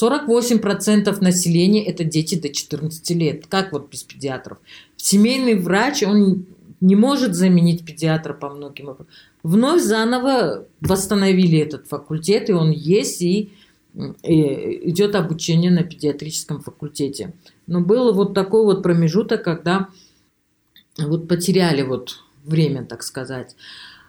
48% 0.00 1.20
населения– 1.20 1.84
это 1.86 2.04
дети 2.04 2.36
до 2.36 2.50
14 2.50 3.10
лет. 3.10 3.46
Как 3.48 3.72
вот 3.72 3.90
без 3.90 4.04
педиатров? 4.04 4.58
Семейный 4.96 5.58
врач, 5.58 6.04
он 6.04 6.46
не 6.80 6.96
может 6.96 7.34
заменить 7.34 7.84
педиатра 7.84 8.34
по 8.34 8.50
многим 8.50 8.86
вопросам. 8.86 9.12
Вновь 9.42 9.82
заново 9.82 10.66
восстановили 10.80 11.58
этот 11.58 11.86
факультет, 11.86 12.50
и 12.50 12.52
он 12.52 12.70
есть, 12.70 13.22
и, 13.22 13.52
и 14.22 14.90
идет 14.90 15.14
обучение 15.14 15.70
на 15.70 15.84
педиатрическом 15.84 16.60
факультете. 16.60 17.32
Но 17.66 17.80
был 17.80 18.12
вот 18.12 18.34
такой 18.34 18.64
вот 18.64 18.82
промежуток, 18.82 19.42
когда 19.42 19.88
вот 20.98 21.28
потеряли 21.28 21.82
вот 21.82 22.20
время, 22.44 22.84
так 22.84 23.02
сказать. 23.02 23.56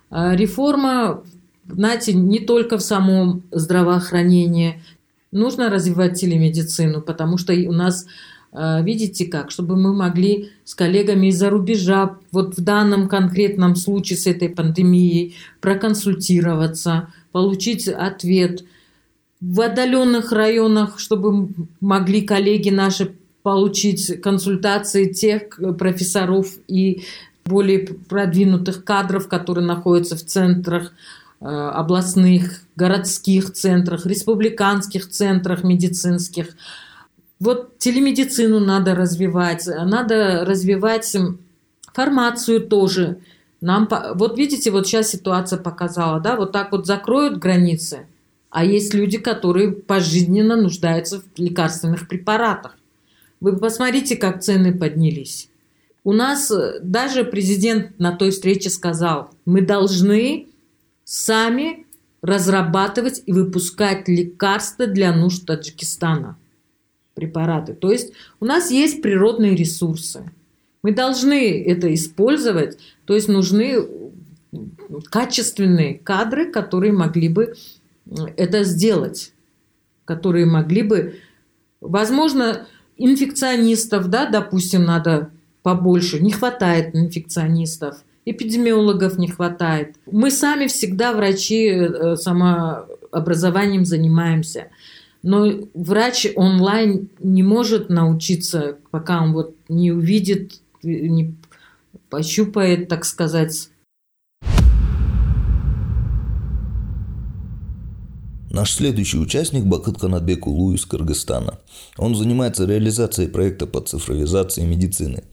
А 0.10 0.36
реформа, 0.36 1.24
знаете, 1.68 2.14
не 2.14 2.40
только 2.40 2.78
в 2.78 2.82
самом 2.82 3.44
здравоохранении. 3.52 4.82
Нужно 5.32 5.70
развивать 5.70 6.20
телемедицину, 6.20 7.02
потому 7.02 7.38
что 7.38 7.54
у 7.54 7.74
нас, 7.74 8.06
видите 8.84 9.26
как, 9.26 9.52
чтобы 9.52 9.76
мы 9.76 9.94
могли 9.94 10.52
с 10.64 10.74
коллегами 10.74 11.28
из-за 11.28 11.50
рубежа, 11.50 12.18
вот 12.32 12.58
в 12.58 12.64
данном 12.64 13.08
конкретном 13.08 13.76
случае 13.76 14.18
с 14.18 14.26
этой 14.28 14.50
пандемией, 14.50 15.36
проконсультироваться, 15.62 17.10
получить 17.32 17.88
ответ. 17.88 18.64
В 19.40 19.62
отдаленных 19.62 20.32
районах, 20.32 20.98
чтобы 20.98 21.50
могли 21.80 22.22
коллеги 22.22 22.70
наши 22.70 23.14
получить 23.44 24.22
консультации 24.22 25.06
тех 25.14 25.60
профессоров 25.78 26.48
и 26.68 27.04
более 27.46 27.80
продвинутых 27.80 28.84
кадров, 28.84 29.28
которые 29.28 29.66
находятся 29.66 30.18
в 30.18 30.24
центрах 30.24 30.92
э, 31.40 31.46
областных, 31.46 32.62
городских 32.76 33.54
центрах, 33.54 34.06
республиканских 34.06 35.10
центрах 35.10 35.64
медицинских. 35.64 36.56
Вот 37.40 37.78
телемедицину 37.78 38.60
надо 38.60 38.96
развивать, 38.96 39.68
надо 39.68 40.44
развивать 40.46 41.16
формацию 41.94 42.62
тоже. 42.62 43.20
Нам, 43.62 43.88
вот 44.16 44.38
видите, 44.38 44.72
вот 44.72 44.88
сейчас 44.88 45.10
ситуация 45.10 45.60
показала, 45.60 46.20
да, 46.20 46.36
вот 46.36 46.52
так 46.52 46.72
вот 46.72 46.86
закроют 46.86 47.38
границы, 47.38 48.08
а 48.50 48.64
есть 48.64 48.94
люди, 48.94 49.18
которые 49.18 49.72
пожизненно 49.72 50.56
нуждаются 50.56 51.22
в 51.22 51.40
лекарственных 51.40 52.08
препаратах. 52.08 52.76
Вы 53.40 53.58
посмотрите, 53.58 54.16
как 54.16 54.42
цены 54.42 54.74
поднялись. 54.74 55.50
У 56.04 56.14
нас 56.14 56.50
э, 56.52 56.80
даже 56.82 57.24
президент 57.24 58.00
на 58.00 58.16
той 58.16 58.32
встрече 58.32 58.70
сказал, 58.70 59.30
мы 59.46 59.62
должны 59.62 60.48
сами 61.04 61.86
разрабатывать 62.22 63.22
и 63.26 63.34
выпускать 63.34 64.08
лекарства 64.08 64.88
для 64.88 65.14
нужд 65.14 65.46
Таджикистана, 65.46 66.38
препараты. 67.18 67.74
То 67.74 67.92
есть 67.92 68.14
у 68.40 68.46
нас 68.46 68.70
есть 68.70 69.02
природные 69.02 69.56
ресурсы. 69.56 70.32
Мы 70.84 70.94
должны 70.94 71.64
это 71.64 71.92
использовать, 71.94 72.78
то 73.06 73.16
есть 73.16 73.28
нужны 73.28 73.88
качественные 75.10 75.96
кадры, 75.96 76.52
которые 76.52 76.94
могли 76.94 77.28
бы 77.28 77.56
э, 78.06 78.14
это 78.38 78.64
сделать, 78.64 79.34
которые 80.06 80.46
могли 80.46 80.84
бы, 80.84 81.16
возможно, 81.82 82.68
инфекционистов, 82.98 84.10
да, 84.10 84.30
допустим, 84.30 84.84
надо 84.84 85.32
побольше, 85.64 86.20
не 86.20 86.32
хватает 86.32 86.96
инфекционистов, 86.96 87.98
эпидемиологов 88.26 89.18
не 89.18 89.28
хватает. 89.28 89.96
Мы 90.06 90.32
сами 90.32 90.68
всегда 90.68 91.14
врачи 91.14 91.70
э, 91.70 92.16
самообразованием 92.16 93.86
занимаемся. 93.86 94.68
Но 95.24 95.48
врач 95.74 96.28
онлайн 96.36 97.10
не 97.20 97.44
может 97.44 97.90
научиться, 97.90 98.78
пока 98.92 99.22
он 99.22 99.34
вот 99.34 99.56
не 99.68 99.92
увидит, 99.92 100.62
не 100.84 101.36
пощупает, 102.10 102.88
так 102.88 103.06
сказать, 103.06 103.70
Наш 108.50 108.74
следующий 108.74 109.20
участник– 109.20 109.66
Бакыт 109.66 110.00
Канатбек 110.00 110.48
Улу 110.48 110.74
из 110.74 110.84
Кыргызстана. 110.84 111.60
Он 111.96 112.16
занимается 112.16 112.66
реализацией 112.66 113.28
проекта 113.28 113.68
по 113.68 113.82
цифровизации 113.82 114.64
медицины. 114.66 115.26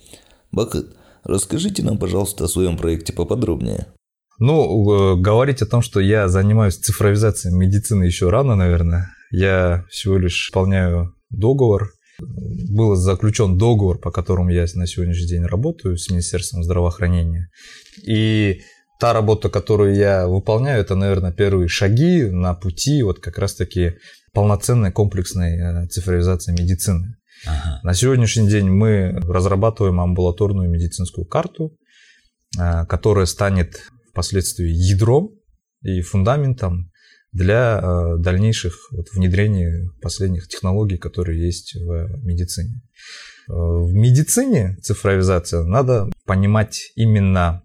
Бакыт, 0.53 0.95
расскажите 1.23 1.83
нам, 1.83 1.97
пожалуйста, 1.97 2.45
о 2.45 2.49
своем 2.49 2.77
проекте 2.77 3.15
поподробнее. 3.15 3.87
Ну, 4.39 5.17
говорить 5.17 5.63
о 5.63 5.67
том, 5.67 5.81
что 5.81 6.01
я 6.01 6.29
занимаюсь 6.29 6.77
цифровизацией 6.77 7.57
медицины 7.57 8.05
еще 8.05 8.29
рано, 8.29 8.57
наверное. 8.57 9.14
Я 9.31 9.85
всего 9.91 10.19
лишь 10.19 10.51
выполняю 10.51 11.15
договор. 11.31 11.91
Был 12.19 12.95
заключен 12.95 13.59
договор, 13.59 13.99
по 13.99 14.11
которому 14.11 14.51
я 14.51 14.67
на 14.75 14.87
сегодняшний 14.87 15.27
день 15.27 15.45
работаю 15.45 15.97
с 15.97 16.09
Министерством 16.11 16.63
здравоохранения. 16.63 17.51
И 18.07 18.61
та 19.01 19.13
работа, 19.13 19.49
которую 19.49 19.97
я 19.97 20.29
выполняю, 20.29 20.81
это, 20.81 20.95
наверное, 20.95 21.33
первые 21.33 21.69
шаги 21.69 22.23
на 22.25 22.55
пути 22.55 23.03
вот 23.03 23.19
как 23.19 23.39
раз-таки 23.39 23.95
полноценной 24.33 24.93
комплексной 24.93 25.59
э, 25.59 25.87
цифровизации 25.89 26.53
медицины. 26.53 27.17
Ага. 27.47 27.81
На 27.83 27.95
сегодняшний 27.95 28.49
день 28.49 28.71
мы 28.71 29.11
разрабатываем 29.21 30.01
амбулаторную 30.01 30.71
медицинскую 30.71 31.27
карту, 31.27 31.77
э, 32.59 32.87
которая 32.87 33.27
станет 33.27 33.83
впоследствии 34.11 34.71
ядром 34.71 35.31
и 35.83 36.01
фундаментом 36.01 36.91
для 37.35 37.79
э, 37.83 38.17
дальнейших 38.19 38.89
вот, 38.93 39.09
внедрений 39.13 39.91
последних 40.01 40.49
технологий, 40.49 40.97
которые 40.97 41.45
есть 41.45 41.75
в 41.75 42.25
медицине. 42.25 42.81
В 43.47 43.93
медицине 43.93 44.79
цифровизация 44.83 45.65
надо 45.65 46.11
понимать 46.25 46.93
именно 46.97 47.63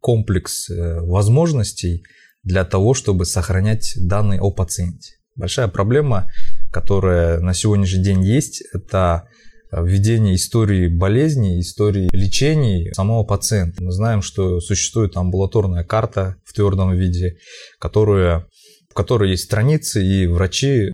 комплекс 0.00 0.68
возможностей 0.68 2.04
для 2.44 2.64
того, 2.64 2.94
чтобы 2.94 3.24
сохранять 3.24 3.94
данные 3.96 4.40
о 4.40 4.52
пациенте. 4.52 5.14
Большая 5.34 5.66
проблема, 5.66 6.30
которая 6.70 7.40
на 7.40 7.52
сегодняшний 7.52 8.04
день 8.04 8.22
есть, 8.22 8.62
это 8.72 9.28
введение 9.72 10.36
истории 10.36 10.88
болезни, 10.88 11.60
истории 11.60 12.08
лечений 12.12 12.92
самого 12.94 13.24
пациента. 13.24 13.82
Мы 13.82 13.90
знаем, 13.90 14.22
что 14.22 14.60
существует 14.60 15.16
амбулаторная 15.16 15.84
карта 15.84 16.36
в 16.44 16.52
твердом 16.52 16.94
виде, 16.94 17.36
которая, 17.78 18.46
которой 18.96 19.30
есть 19.30 19.44
страницы, 19.44 20.04
и 20.04 20.26
врачи 20.26 20.92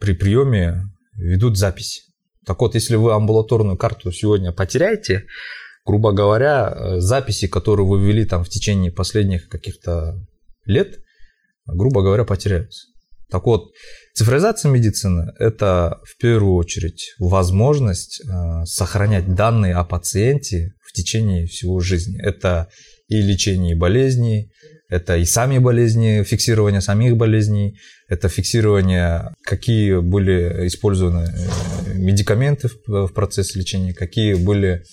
при 0.00 0.14
приеме 0.14 0.82
ведут 1.14 1.56
запись. 1.56 2.02
Так 2.44 2.60
вот, 2.60 2.74
если 2.74 2.96
вы 2.96 3.12
амбулаторную 3.12 3.76
карту 3.76 4.12
сегодня 4.12 4.52
потеряете, 4.52 5.26
грубо 5.84 6.12
говоря, 6.12 7.00
записи, 7.00 7.46
которые 7.46 7.86
вы 7.86 8.04
ввели 8.04 8.24
там 8.24 8.44
в 8.44 8.48
течение 8.48 8.90
последних 8.90 9.48
каких-то 9.48 10.20
лет, 10.64 10.98
грубо 11.66 12.02
говоря, 12.02 12.24
потеряются. 12.24 12.88
Так 13.28 13.44
вот, 13.46 13.72
цифровизация 14.14 14.70
медицины– 14.70 15.32
это 15.38 16.00
в 16.04 16.16
первую 16.18 16.54
очередь 16.54 17.14
возможность 17.18 18.20
э, 18.20 18.64
сохранять 18.64 19.34
данные 19.34 19.74
о 19.74 19.84
пациенте 19.84 20.74
в 20.80 20.92
течение 20.92 21.46
всего 21.46 21.80
жизни. 21.80 22.20
Это 22.22 22.68
и 23.08 23.20
лечение 23.20 23.74
болезней, 23.74 24.52
это 24.88 25.16
и 25.16 25.24
сами 25.24 25.58
болезни, 25.58 26.22
фиксирование 26.22 26.80
самих 26.80 27.16
болезней, 27.16 27.78
это 28.08 28.28
фиксирование, 28.28 29.34
какие 29.42 29.98
были 29.98 30.66
использованы 30.68 31.28
э, 31.28 31.94
медикаменты 31.94 32.68
в 32.86 33.08
процессе 33.08 33.58
лечения, 33.58 33.92
какие 33.92 34.34
были 34.34 34.84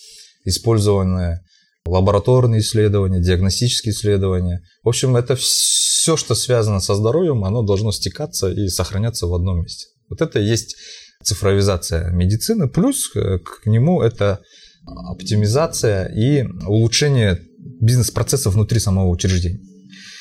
использованы 0.45 1.41
лабораторные 1.85 2.61
исследования, 2.61 3.21
диагностические 3.21 3.93
исследования. 3.93 4.63
В 4.83 4.89
общем, 4.89 5.15
это 5.15 5.35
все, 5.35 6.17
что 6.17 6.33
связано 6.33 6.79
со 6.79 6.95
здоровьем, 6.95 7.43
оно 7.43 7.61
должно 7.61 7.91
стекаться 7.91 8.49
и 8.49 8.69
сохраняться 8.69 9.27
в 9.27 9.33
одном 9.33 9.61
месте. 9.61 9.87
Вот 10.09 10.21
это 10.21 10.39
и 10.39 10.45
есть 10.45 10.75
цифровизация 11.23 12.09
медицины. 12.09 12.67
Плюс 12.67 13.11
э, 13.15 13.37
к 13.39 13.65
нему 13.67 14.01
это 14.01 14.41
оптимизация 14.85 16.07
и 16.07 16.43
улучшение 16.65 17.39
бизнес-процессов 17.79 18.53
внутри 18.53 18.79
самого 18.79 19.09
учреждения. 19.09 19.59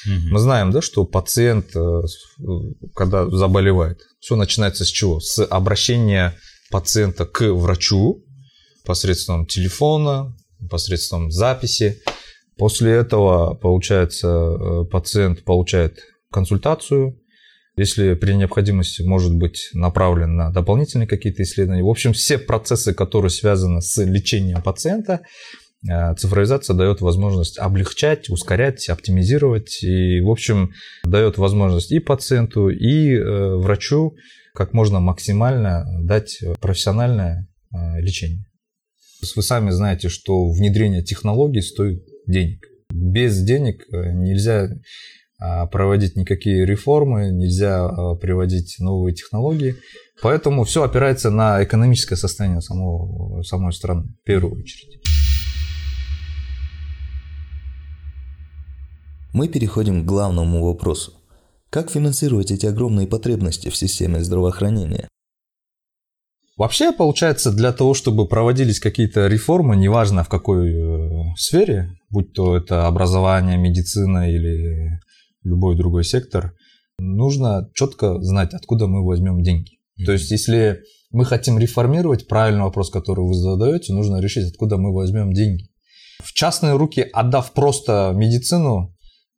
Угу. 0.06 0.32
Мы 0.32 0.38
знаем, 0.38 0.71
да, 0.71 0.82
что 0.82 1.04
пациент, 1.04 1.75
э, 1.76 2.02
когда 2.94 3.28
заболевает, 3.28 4.00
все 4.21 4.37
начинается 4.37 4.85
с 4.85 4.88
чего? 4.88 5.21
С 5.21 5.44
обращения 5.44 6.35
пациента 6.71 7.26
к 7.26 7.42
врачу 7.52 8.25
посредством 8.85 9.47
телефона, 9.47 10.35
посредством 10.71 11.30
записи. 11.30 12.02
После 12.56 12.92
этого, 12.92 13.54
получается, 13.54 14.28
э, 14.28 14.85
пациент 14.90 15.44
получает 15.44 15.99
консультацию, 16.30 17.18
если 17.76 18.14
при 18.14 18.32
необходимости 18.32 19.02
может 19.02 19.35
быть 19.35 19.71
направлен 19.73 20.37
на 20.37 20.50
дополнительные 20.50 21.06
какие-то 21.06 21.42
исследования. 21.42 21.82
В 21.82 21.88
общем, 21.88 22.12
все 22.12 22.38
процессы, 22.38 22.92
которые 22.92 23.30
связаны 23.30 23.80
с 23.80 24.02
лечением 24.02 24.62
пациента, 24.62 25.21
э, 25.23 25.62
цифровизация 26.16 26.74
дает 26.74 27.00
возможность 27.00 27.58
облегчать, 27.58 28.30
ускорять, 28.30 28.88
оптимизировать 28.88 29.82
и, 29.82 30.20
в 30.20 30.30
общем, 30.30 30.72
дает 31.04 31.38
возможность 31.38 31.92
и 31.92 31.98
пациенту, 31.98 32.68
и 32.68 33.14
э, 33.14 33.56
врачу 33.56 34.14
как 34.54 34.74
можно 34.74 35.00
максимально 35.00 35.84
дать 36.02 36.38
профессиональное 36.60 37.48
лечение. 37.96 38.44
Вы 39.36 39.42
сами 39.42 39.70
знаете, 39.70 40.08
что 40.08 40.50
внедрение 40.50 41.02
технологий 41.02 41.62
стоит 41.62 42.04
денег. 42.26 42.66
Без 42.90 43.40
денег 43.42 43.85
э, 43.90 44.12
нельзя 44.12 44.68
а, 45.38 45.66
проводить 45.66 46.16
никакие 46.16 46.66
реформы, 46.66 47.30
нельзя 47.30 47.85
а, 47.85 48.14
приводить 48.16 48.76
новые 48.80 49.14
технологии. 49.14 49.76
Поэтому 50.20 50.64
все 50.64 50.83
опирается 50.83 51.30
на 51.30 51.64
экономическое 51.64 52.16
состояние 52.16 52.61
самого, 52.61 53.42
самой 53.42 53.72
страны 53.72 54.14
в 54.22 54.24
первую 54.24 54.61
очередь. 54.61 55.02
Мы 59.33 59.49
переходим 59.49 60.03
к 60.03 60.07
главному 60.07 60.62
вопросу. 60.62 61.14
Как 61.71 61.90
финансировать 61.90 62.51
эти 62.51 62.66
огромные 62.66 63.07
потребности 63.07 63.71
в 63.71 63.77
системе 63.77 64.23
здравоохранения? 64.23 65.09
Вообще, 66.59 66.92
получается, 66.92 67.51
для 67.51 67.73
того, 67.73 67.95
чтобы 67.95 68.29
проводились 68.29 68.79
какие-то 68.79 69.27
реформы, 69.29 69.75
неважно 69.75 70.23
в 70.23 70.29
какой 70.29 70.71
э, 70.71 71.35
сфере, 71.37 71.92
будь 72.11 72.35
то 72.35 72.55
это 72.55 72.87
образование, 72.87 73.57
медицина 73.57 74.31
или 74.31 75.01
любой 75.45 75.77
другой 75.79 76.05
сектор, 76.05 76.53
нужно 76.99 77.71
четко 77.75 78.21
знать, 78.21 78.53
откуда 78.53 78.87
мы 78.87 79.03
возьмем 79.03 79.42
деньги. 79.42 79.73
Mm-hmm. 79.73 80.05
То 80.05 80.12
есть, 80.12 80.31
если 80.31 80.83
мы 81.11 81.25
хотим 81.25 81.59
реформировать, 81.59 82.29
правильный 82.29 82.64
вопрос, 82.64 82.90
который 82.90 83.25
вы 83.25 83.35
задаете, 83.35 83.95
нужно 83.95 84.21
решить, 84.21 84.53
откуда 84.53 84.77
мы 84.77 84.92
возьмем 84.92 85.33
деньги. 85.33 85.68
В 86.23 86.35
частные 86.35 86.77
руки, 86.77 87.01
отдав 87.14 87.53
просто 87.55 88.12
медицину, 88.14 88.91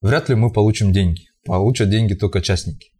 вряд 0.04 0.28
ли 0.28 0.34
мы 0.34 0.52
получим 0.52 0.92
деньги. 0.92 1.22
Получат 1.44 1.88
деньги 1.88 2.14
только 2.14 2.42
частники. 2.42 2.90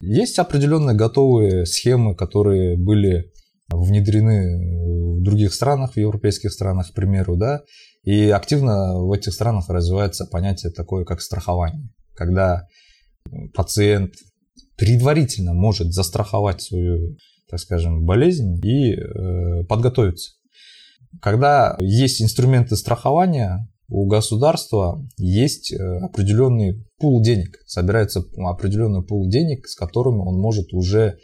Есть 0.00 0.38
определенные 0.38 0.96
готовые 0.96 1.66
схемы, 1.66 2.14
которые 2.14 2.76
были 2.76 3.32
внедрены 3.68 5.18
в 5.18 5.22
других 5.22 5.54
странах, 5.54 5.92
в 5.94 5.96
европейских 5.96 6.52
странах, 6.52 6.90
к 6.90 6.94
примеру, 6.94 7.36
да, 7.36 7.62
и 8.02 8.30
активно 8.30 8.98
в 8.98 9.12
этих 9.12 9.34
странах 9.34 9.68
развивается 9.68 10.26
понятие 10.26 10.72
такое, 10.72 11.04
как 11.04 11.20
страхование, 11.20 11.88
когда 12.14 12.66
пациент 13.54 14.14
предварительно 14.76 15.54
может 15.54 15.92
застраховать 15.92 16.62
свою, 16.62 17.16
так 17.48 17.60
скажем, 17.60 18.04
болезнь 18.04 18.58
и 18.64 18.94
э, 18.94 19.64
подготовиться. 19.64 20.32
Когда 21.20 21.76
есть 21.80 22.22
инструменты 22.22 22.76
страхования, 22.76 23.68
у 23.88 24.06
государства 24.06 25.02
есть 25.16 25.72
э, 25.72 25.76
определенный 25.76 26.84
пул 26.98 27.22
денег, 27.22 27.56
собирается 27.66 28.22
определенный 28.36 29.02
пул 29.02 29.28
денег, 29.28 29.66
с 29.66 29.74
которыми 29.74 30.18
он 30.18 30.40
может 30.40 30.72
уже 30.72 31.18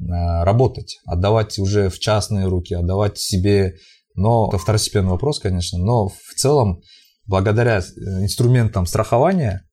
Э, 0.00 0.44
работать, 0.44 0.98
отдавать 1.04 1.58
уже 1.58 1.90
в 1.90 1.98
частные 1.98 2.46
руки, 2.46 2.74
отдавать 2.74 3.18
себе. 3.18 3.74
Но 4.14 4.48
это 4.48 4.58
второстепенный 4.58 5.10
вопрос, 5.10 5.38
конечно, 5.38 5.78
но 5.78 6.08
в 6.08 6.34
целом 6.36 6.80
благодаря 7.26 7.78
э, 7.78 7.82
инструментам 8.22 8.86
страхования 8.86 9.68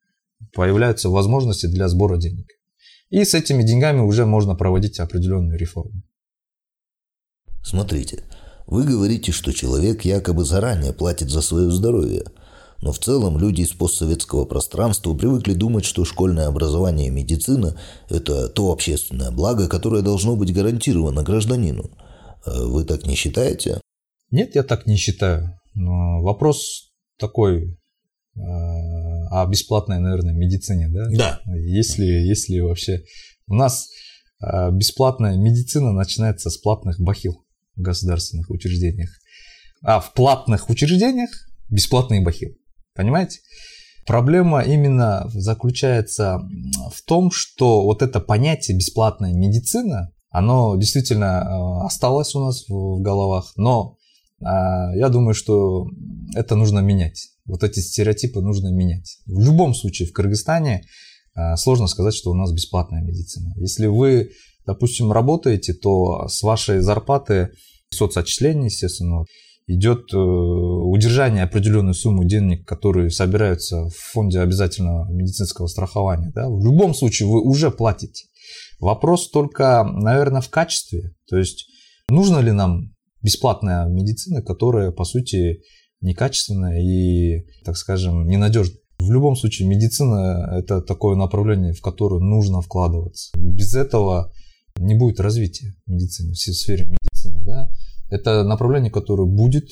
появляются 0.53 1.09
возможности 1.09 1.67
для 1.67 1.87
сбора 1.87 2.17
денег. 2.17 2.47
И 3.09 3.23
с 3.23 3.33
этими 3.33 3.63
деньгами 3.63 4.01
уже 4.01 4.25
можно 4.25 4.55
проводить 4.55 4.99
определенные 4.99 5.57
реформы. 5.57 6.03
Смотрите, 7.63 8.23
вы 8.67 8.83
говорите, 8.83 9.31
что 9.31 9.51
человек 9.51 10.05
якобы 10.05 10.45
заранее 10.45 10.93
платит 10.93 11.29
за 11.29 11.41
свое 11.41 11.71
здоровье– 11.71 12.23
но 12.81 12.91
в 12.91 12.99
целом 12.99 13.37
люди 13.37 13.61
из 13.61 13.71
постсоветского 13.71 14.45
пространства 14.45 15.13
привыкли 15.13 15.53
думать, 15.53 15.85
что 15.85 16.05
школьное 16.05 16.47
образование 16.47 17.07
и 17.07 17.11
медицина– 17.11 17.79
это 18.09 18.49
то 18.49 18.71
общественное 18.71 19.31
благо, 19.31 19.67
которое 19.67 20.03
должно 20.03 20.35
быть 20.35 20.53
гарантировано 20.53 21.23
гражданину. 21.23 21.89
А 22.45 22.63
вы 22.63 22.83
так 22.85 23.05
не 23.05 23.15
считаете? 23.15 23.81
Нет, 24.29 24.55
я 24.55 24.63
так 24.63 24.85
не 24.85 24.95
считаю. 24.95 25.59
Но 25.73 26.21
вопрос 26.21 26.91
такой 27.17 27.63
э, 27.63 28.39
о 28.39 29.45
бесплатной, 29.47 29.99
наверное, 29.99 30.33
медицине, 30.33 30.89
да? 30.89 31.07
Да. 31.17 31.39
Если, 31.55 32.05
если 32.05 32.59
вообще... 32.59 33.03
У 33.47 33.55
нас 33.55 33.87
э, 34.41 34.71
бесплатная 34.71 35.35
медицина 35.35 35.93
начинается 35.93 36.49
с 36.49 36.57
платных 36.57 36.99
бахил 36.99 37.43
государственных 37.77 38.49
учреждениях. 38.49 39.09
А 39.81 39.99
в 39.99 40.13
платных 40.13 40.69
учреждениях 40.69 41.29
бесплатные 41.69 42.21
бахил. 42.21 42.51
Понимаете? 42.95 43.39
Проблема 44.05 44.61
именно 44.61 45.29
заключается 45.33 46.39
в 46.93 47.01
том, 47.05 47.29
что 47.29 47.83
вот 47.83 48.01
это 48.01 48.21
понятие 48.21 48.77
бесплатная 48.77 49.33
медицина, 49.33 50.13
оно 50.29 50.77
действительно 50.77 51.43
э, 51.43 51.85
осталось 51.85 52.33
у 52.33 52.39
нас 52.39 52.63
в 52.69 53.01
головах, 53.01 53.51
но 53.57 53.97
э, 54.39 54.45
я 54.95 55.09
думаю, 55.09 55.33
что 55.33 55.87
это 56.35 56.55
нужно 56.55 56.79
менять. 56.79 57.29
Вот 57.45 57.63
эти 57.63 57.79
стереотипы 57.79 58.39
нужно 58.39 58.69
менять. 58.69 59.17
В 59.25 59.41
любом 59.41 59.73
случае 59.73 60.07
в 60.07 60.13
Кыргызстане 60.13 60.83
э, 61.35 61.55
сложно 61.57 61.87
сказать, 61.87 62.13
что 62.13 62.31
у 62.31 62.33
нас 62.33 62.53
бесплатная 62.53 63.01
медицина. 63.01 63.53
Если 63.57 63.87
вы, 63.87 64.31
допустим, 64.67 65.11
работаете, 65.11 65.73
то 65.73 66.27
с 66.27 66.43
вашей 66.43 66.81
зарплаты 66.81 67.51
соцотчисления, 67.89 68.65
естественно, 68.65 69.25
идет 69.65 70.13
э, 70.13 70.17
удержание 70.17 71.43
определенной 71.43 71.93
суммы 71.93 72.25
денег, 72.25 72.67
которые 72.67 73.09
собираются 73.09 73.85
в 73.87 73.95
фонде 74.13 74.39
обязательного 74.39 75.11
медицинского 75.11 75.67
страхования. 75.67 76.31
Да? 76.33 76.47
В 76.49 76.63
любом 76.63 76.93
случае 76.93 77.27
вы 77.27 77.41
уже 77.41 77.71
платите. 77.71 78.27
Вопрос 78.79 79.29
только, 79.29 79.83
наверное, 79.83 80.41
в 80.41 80.49
качестве. 80.49 81.13
То 81.29 81.37
есть 81.37 81.67
нужно 82.09 82.39
ли 82.39 82.51
нам 82.51 82.93
бесплатная 83.21 83.87
медицина, 83.87 84.41
которая, 84.41 84.91
по 84.91 85.03
сути, 85.03 85.61
некачественная 86.01 86.81
и, 86.81 87.45
так 87.65 87.75
скажем, 87.75 88.27
ненадежная. 88.27 88.77
В 88.99 89.11
любом 89.11 89.35
случае, 89.35 89.67
медицина– 89.67 90.49
это 90.59 90.81
такое 90.81 91.15
направление, 91.15 91.73
в 91.73 91.81
которое 91.81 92.19
нужно 92.19 92.61
вкладываться. 92.61 93.29
Без 93.37 93.75
этого 93.75 94.31
не 94.79 94.95
будет 94.95 95.19
развития 95.19 95.75
медицины, 95.85 96.33
в 96.33 96.37
сфере 96.37 96.85
медицины. 96.85 97.43
Да? 97.45 97.69
Это 98.09 98.43
направление, 98.43 98.91
которое 98.91 99.27
будет 99.27 99.65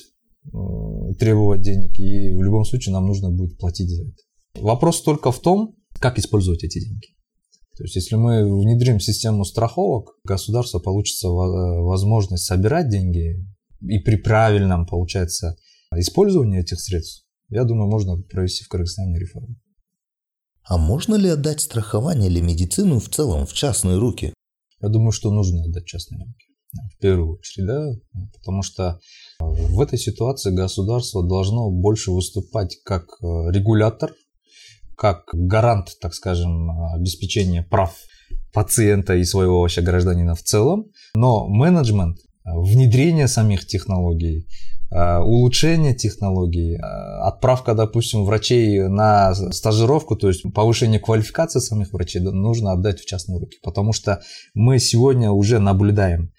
э, 0.44 1.14
требовать 1.18 1.62
денег, 1.62 1.98
и 1.98 2.32
в 2.32 2.42
любом 2.42 2.64
случае 2.64 2.92
нам 2.92 3.06
нужно 3.06 3.30
будет 3.30 3.58
платить 3.58 3.90
за 3.90 4.02
это. 4.02 4.16
Вопрос 4.60 5.02
только 5.02 5.32
в 5.32 5.40
том, 5.40 5.74
как 5.98 6.18
использовать 6.18 6.64
эти 6.64 6.80
деньги. 6.80 7.08
То 7.76 7.84
есть, 7.84 7.94
если 7.96 8.16
мы 8.16 8.42
внедрим 8.42 9.00
систему 9.00 9.44
страховок, 9.44 10.16
государство 10.24 10.78
получится 10.78 11.28
возможность 11.28 12.44
собирать 12.44 12.88
деньги, 12.88 13.46
и 13.82 13.98
при 13.98 14.16
правильном, 14.16 14.86
получается, 14.86 15.56
использовании 15.94 16.60
этих 16.60 16.80
средств, 16.80 17.26
я 17.50 17.64
думаю, 17.64 17.90
можно 17.90 18.16
провести 18.16 18.64
в 18.64 18.68
Кыргызстане 18.68 19.18
реформу. 19.18 19.56
А 20.64 20.78
можно 20.78 21.14
ли 21.14 21.28
отдать 21.28 21.60
страхование 21.60 22.28
или 22.28 22.40
медицину 22.40 22.98
в 22.98 23.08
целом 23.08 23.46
в 23.46 23.52
частные 23.52 23.98
руки? 23.98 24.32
Я 24.80 24.88
думаю, 24.88 25.12
что 25.12 25.30
нужно 25.30 25.64
отдать 25.64 25.86
частные 25.86 26.20
руки. 26.20 26.46
В 26.94 26.98
первую 27.00 27.38
очередь, 27.38 27.66
да, 27.66 27.90
потому 28.34 28.62
что 28.62 29.00
в 29.38 29.80
этой 29.80 29.98
ситуации 29.98 30.54
государство 30.54 31.26
должно 31.26 31.70
больше 31.70 32.10
выступать 32.10 32.76
как 32.84 33.04
э, 33.22 33.24
регулятор, 33.50 34.12
как 34.96 35.24
гарант, 35.32 35.96
так 36.00 36.12
скажем, 36.12 36.70
обеспечения 36.92 37.62
прав 37.62 37.96
пациента 38.52 39.14
и 39.14 39.24
своего 39.24 39.60
вообще 39.60 39.80
гражданина 39.80 40.34
в 40.34 40.42
целом, 40.42 40.90
но 41.14 41.46
менеджмент, 41.46 42.18
внедрение 42.44 43.28
самих 43.28 43.66
технологий, 43.66 44.46
Э, 44.46 44.75
улучшение 44.90 45.94
технологий, 45.94 46.76
э, 46.76 46.78
отправка, 46.78 47.74
допустим, 47.74 48.24
врачей 48.24 48.88
на 48.88 49.34
стажировку, 49.34 50.16
то 50.16 50.28
есть 50.28 50.44
повышение 50.54 51.00
квалификации 51.00 51.58
самих 51.58 51.92
врачей 51.92 52.22
нужно 52.22 52.72
отдать 52.72 53.00
в 53.00 53.06
частные 53.06 53.40
руки, 53.40 53.58
потому 53.64 53.92
что 53.92 54.22
мы 54.54 54.78
сегодня 54.78 55.32
уже 55.32 55.58
наблюдаем, 55.58 56.30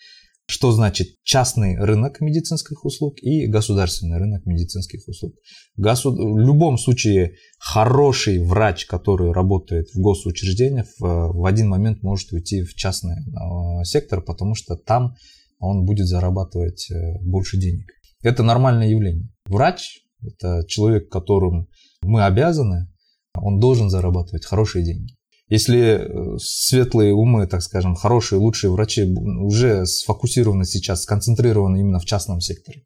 что 0.47 0.71
значит 0.71 1.09
частный 1.23 1.77
рынок 1.77 2.21
медицинских 2.21 2.85
услуг 2.85 3.15
и 3.21 3.47
государственный 3.47 4.17
рынок 4.17 4.45
медицинских 4.45 5.05
услуг. 5.09 5.33
Госу... 5.75 6.11
В 6.11 6.39
любом 6.39 6.77
случае 6.77 7.33
хороший 7.59 8.41
врач, 8.41 8.85
который 8.85 9.33
работает 9.33 9.89
в 9.93 9.99
госучреждениях, 9.99 10.85
в, 10.99 11.33
в 11.33 11.45
один 11.45 11.67
момент 11.67 12.01
может 12.01 12.31
уйти 12.31 12.63
в 12.63 12.73
частный 12.75 13.17
э, 13.17 13.83
сектор, 13.83 14.21
потому 14.21 14.55
что 14.55 14.77
там 14.77 15.15
он 15.59 15.83
будет 15.85 16.05
зарабатывать 16.05 16.87
больше 17.21 17.57
денег. 17.57 17.87
Это 18.27 18.43
нормальное 18.43 18.89
явление. 18.89 19.29
Врач– 19.45 20.01
это 20.21 20.65
человек, 20.67 21.09
которым 21.09 21.69
мы 22.01 22.25
обязаны, 22.25 22.89
он 23.33 23.59
должен 23.59 23.89
зарабатывать 23.89 24.45
хорошие 24.45 24.83
деньги. 24.83 25.15
Если 25.47 25.79
э, 25.79 26.37
светлые 26.37 27.13
умы, 27.13 27.47
так 27.47 27.61
скажем, 27.61 27.95
хорошие, 27.95 28.39
лучшие 28.39 28.69
врачи 28.69 29.03
уже 29.05 29.85
сфокусированы 29.85 30.65
сейчас, 30.65 31.03
сконцентрированы 31.03 31.79
именно 31.79 31.99
в 31.99 32.05
частном 32.05 32.41
секторе, 32.41 32.83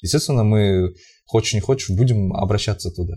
естественно, 0.00 0.42
мы, 0.42 0.92
хочешь 1.26 1.54
не 1.54 1.60
хочешь, 1.60 1.96
будем 1.96 2.32
обращаться 2.32 2.90
туда. 2.90 3.14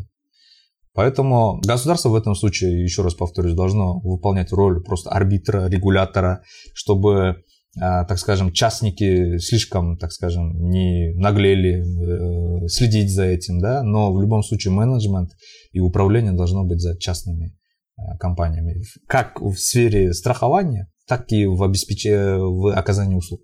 Поэтому 0.93 1.59
государство 1.61 2.09
в 2.09 2.15
этом 2.15 2.35
случае, 2.35 2.83
еще 2.83 3.01
раз 3.01 3.15
повторюсь, 3.15 3.55
должно 3.55 3.99
выполнять 4.01 4.51
роль 4.51 4.83
просто 4.83 5.09
арбитра, 5.09 5.67
регулятора, 5.67 6.43
чтобы 6.75 7.43
так 7.77 8.19
скажем, 8.19 8.53
частники 8.53 9.37
слишком, 9.37 9.97
так 9.97 10.11
скажем, 10.13 10.69
не 10.69 11.13
наглели 11.15 11.83
э, 11.83 12.67
следить 12.67 13.13
за 13.13 13.25
этим, 13.25 13.59
да, 13.59 13.83
но 13.83 14.13
в 14.13 14.21
любом 14.21 14.43
случае 14.43 14.73
менеджмент 14.73 15.31
и 15.73 15.79
управление 15.79 16.31
должно 16.31 16.63
быть 16.63 16.79
за 16.79 16.97
частными 16.97 17.53
а, 17.97 18.17
компаниями, 18.17 18.81
как 19.07 19.41
в 19.41 19.55
сфере 19.55 20.13
страхования, 20.13 20.89
так 21.07 21.31
и 21.31 21.45
в, 21.45 21.61
обеспечении, 21.63 22.37
в 22.37 22.77
оказании 22.77 23.15
услуг. 23.15 23.41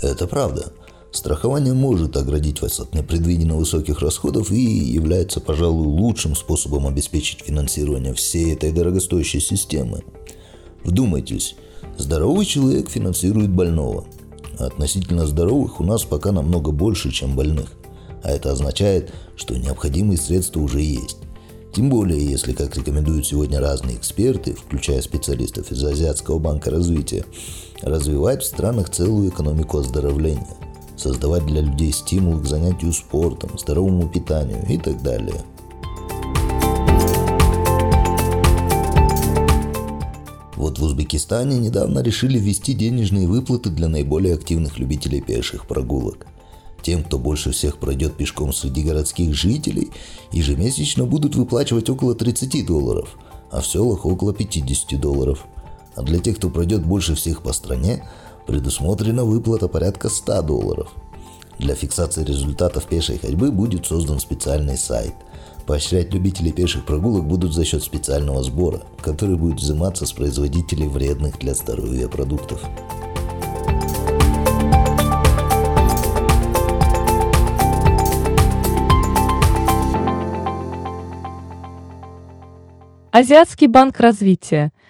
Это 0.00 0.26
правда. 0.26 0.72
Страхование 1.12 1.74
может 1.74 2.16
оградить 2.16 2.62
вас 2.62 2.80
от 2.80 2.94
непредвиденно 2.94 3.56
высоких 3.56 4.00
расходов 4.00 4.50
и 4.50 4.58
является, 4.58 5.40
пожалуй, 5.40 5.86
лучшим 5.86 6.34
способом 6.34 6.86
обеспечить 6.86 7.42
финансирование 7.42 8.14
всей 8.14 8.54
этой 8.54 8.72
дорогостоящей 8.72 9.40
системы. 9.40 10.04
Вдумайтесь, 10.82 11.54
здоровый 11.98 12.46
человек 12.46 12.88
финансирует 12.88 13.50
больного. 13.50 14.06
А 14.58 14.66
относительно 14.66 15.26
здоровых 15.26 15.80
у 15.80 15.84
нас 15.84 16.04
пока 16.04 16.32
намного 16.32 16.70
больше, 16.70 17.12
чем 17.12 17.36
больных. 17.36 17.72
А 18.22 18.30
это 18.30 18.50
означает, 18.50 19.12
что 19.36 19.54
необходимые 19.54 20.16
средства 20.16 20.60
уже 20.60 20.80
есть. 20.80 21.18
Тем 21.74 21.90
более, 21.90 22.24
если, 22.24 22.54
как 22.54 22.74
рекомендуют 22.74 23.26
сегодня 23.26 23.60
разные 23.60 23.96
эксперты, 23.96 24.54
включая 24.54 25.02
специалистов 25.02 25.72
из 25.72 25.84
Азиатского 25.84 26.38
банка 26.38 26.70
развития, 26.70 27.26
развивать 27.82 28.42
в 28.42 28.46
странах 28.46 28.88
целую 28.88 29.28
экономику 29.28 29.76
оздоровления– 29.76 30.48
создавать 31.02 31.44
для 31.46 31.60
людей 31.60 31.92
стимул 31.92 32.38
к 32.38 32.46
занятию 32.46 32.92
спортом, 32.92 33.58
здоровому 33.58 34.08
питанию 34.08 34.64
и 34.68 34.78
так 34.78 35.02
далее. 35.02 35.42
Вот 40.56 40.78
в 40.78 40.84
Узбекистане 40.84 41.58
недавно 41.58 41.98
решили 41.98 42.38
ввести 42.38 42.72
денежные 42.72 43.26
выплаты 43.26 43.68
для 43.68 43.88
наиболее 43.88 44.34
активных 44.34 44.78
любителей 44.78 45.20
пеших 45.20 45.66
прогулок. 45.66 46.28
Тем, 46.82 47.02
кто 47.02 47.18
больше 47.18 47.50
всех 47.50 47.78
пройдет 47.78 48.14
пешком 48.14 48.52
среди 48.52 48.82
городских 48.82 49.34
жителей, 49.34 49.90
ежемесячно 50.30 51.04
будут 51.04 51.34
выплачивать 51.34 51.90
около 51.90 52.14
30 52.14 52.64
долларов, 52.64 53.16
а 53.50 53.60
в 53.60 53.66
селах 53.66 54.06
около 54.06 54.32
50 54.32 55.00
долларов. 55.00 55.44
А 55.96 56.02
для 56.02 56.20
тех, 56.20 56.36
кто 56.36 56.48
пройдет 56.48 56.84
больше 56.84 57.16
всех 57.16 57.42
по 57.42 57.52
стране, 57.52 58.08
предусмотрена 58.46 59.24
выплата 59.24 59.68
порядка 59.68 60.08
100 60.08 60.42
долларов. 60.42 60.90
Для 61.58 61.74
фиксации 61.74 62.24
результатов 62.24 62.86
пешей 62.86 63.18
ходьбы 63.18 63.50
будет 63.52 63.86
создан 63.86 64.18
специальный 64.18 64.76
сайт. 64.76 65.14
Поощрять 65.66 66.12
любителей 66.12 66.52
пеших 66.52 66.84
прогулок 66.84 67.24
будут 67.24 67.54
за 67.54 67.64
счет 67.64 67.84
специального 67.84 68.42
сбора, 68.42 68.82
который 69.00 69.36
будет 69.36 69.60
взиматься 69.60 70.06
с 70.06 70.12
производителей 70.12 70.88
вредных 70.88 71.38
для 71.38 71.54
здоровья 71.54 72.08
продуктов. 72.08 72.60
Азиатский 83.12 83.66
банк 83.68 84.00
развития– 84.00 84.72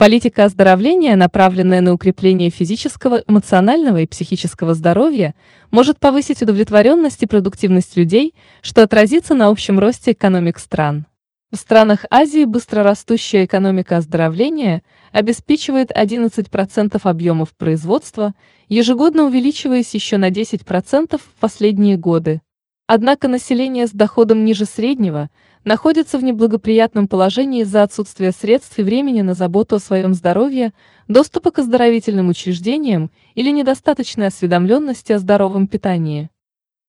Политика 0.00 0.44
оздоровления, 0.44 1.14
направленная 1.14 1.82
на 1.82 1.92
укрепление 1.92 2.48
физического, 2.48 3.22
эмоционального 3.28 3.98
и 4.00 4.06
психического 4.06 4.72
здоровья, 4.72 5.34
может 5.70 6.00
повысить 6.00 6.40
удовлетворенность 6.40 7.22
и 7.22 7.26
продуктивность 7.26 7.98
людей, 7.98 8.34
что 8.62 8.82
отразится 8.82 9.34
на 9.34 9.48
общем 9.48 9.78
росте 9.78 10.12
экономик 10.12 10.58
стран. 10.58 11.04
В 11.52 11.56
странах 11.56 12.06
Азии 12.10 12.46
быстрорастущая 12.46 13.44
экономика 13.44 13.98
оздоровления 13.98 14.82
обеспечивает 15.12 15.90
11% 15.90 16.98
объемов 17.02 17.54
производства, 17.54 18.32
ежегодно 18.70 19.24
увеличиваясь 19.24 19.92
еще 19.92 20.16
на 20.16 20.30
10% 20.30 21.18
в 21.18 21.40
последние 21.40 21.98
годы. 21.98 22.40
Однако 22.86 23.28
население 23.28 23.86
с 23.86 23.90
доходом 23.90 24.46
ниже 24.46 24.64
среднего– 24.64 25.28
находится 25.64 26.18
в 26.18 26.24
неблагоприятном 26.24 27.08
положении 27.08 27.62
из-за 27.62 27.82
отсутствия 27.82 28.32
средств 28.32 28.78
и 28.78 28.82
времени 28.82 29.22
на 29.22 29.34
заботу 29.34 29.76
о 29.76 29.80
своем 29.80 30.14
здоровье, 30.14 30.72
доступа 31.08 31.50
к 31.50 31.58
оздоровительным 31.58 32.28
учреждениям 32.28 33.10
или 33.34 33.50
недостаточной 33.50 34.28
осведомленности 34.28 35.12
о 35.12 35.18
здоровом 35.18 35.66
питании. 35.66 36.30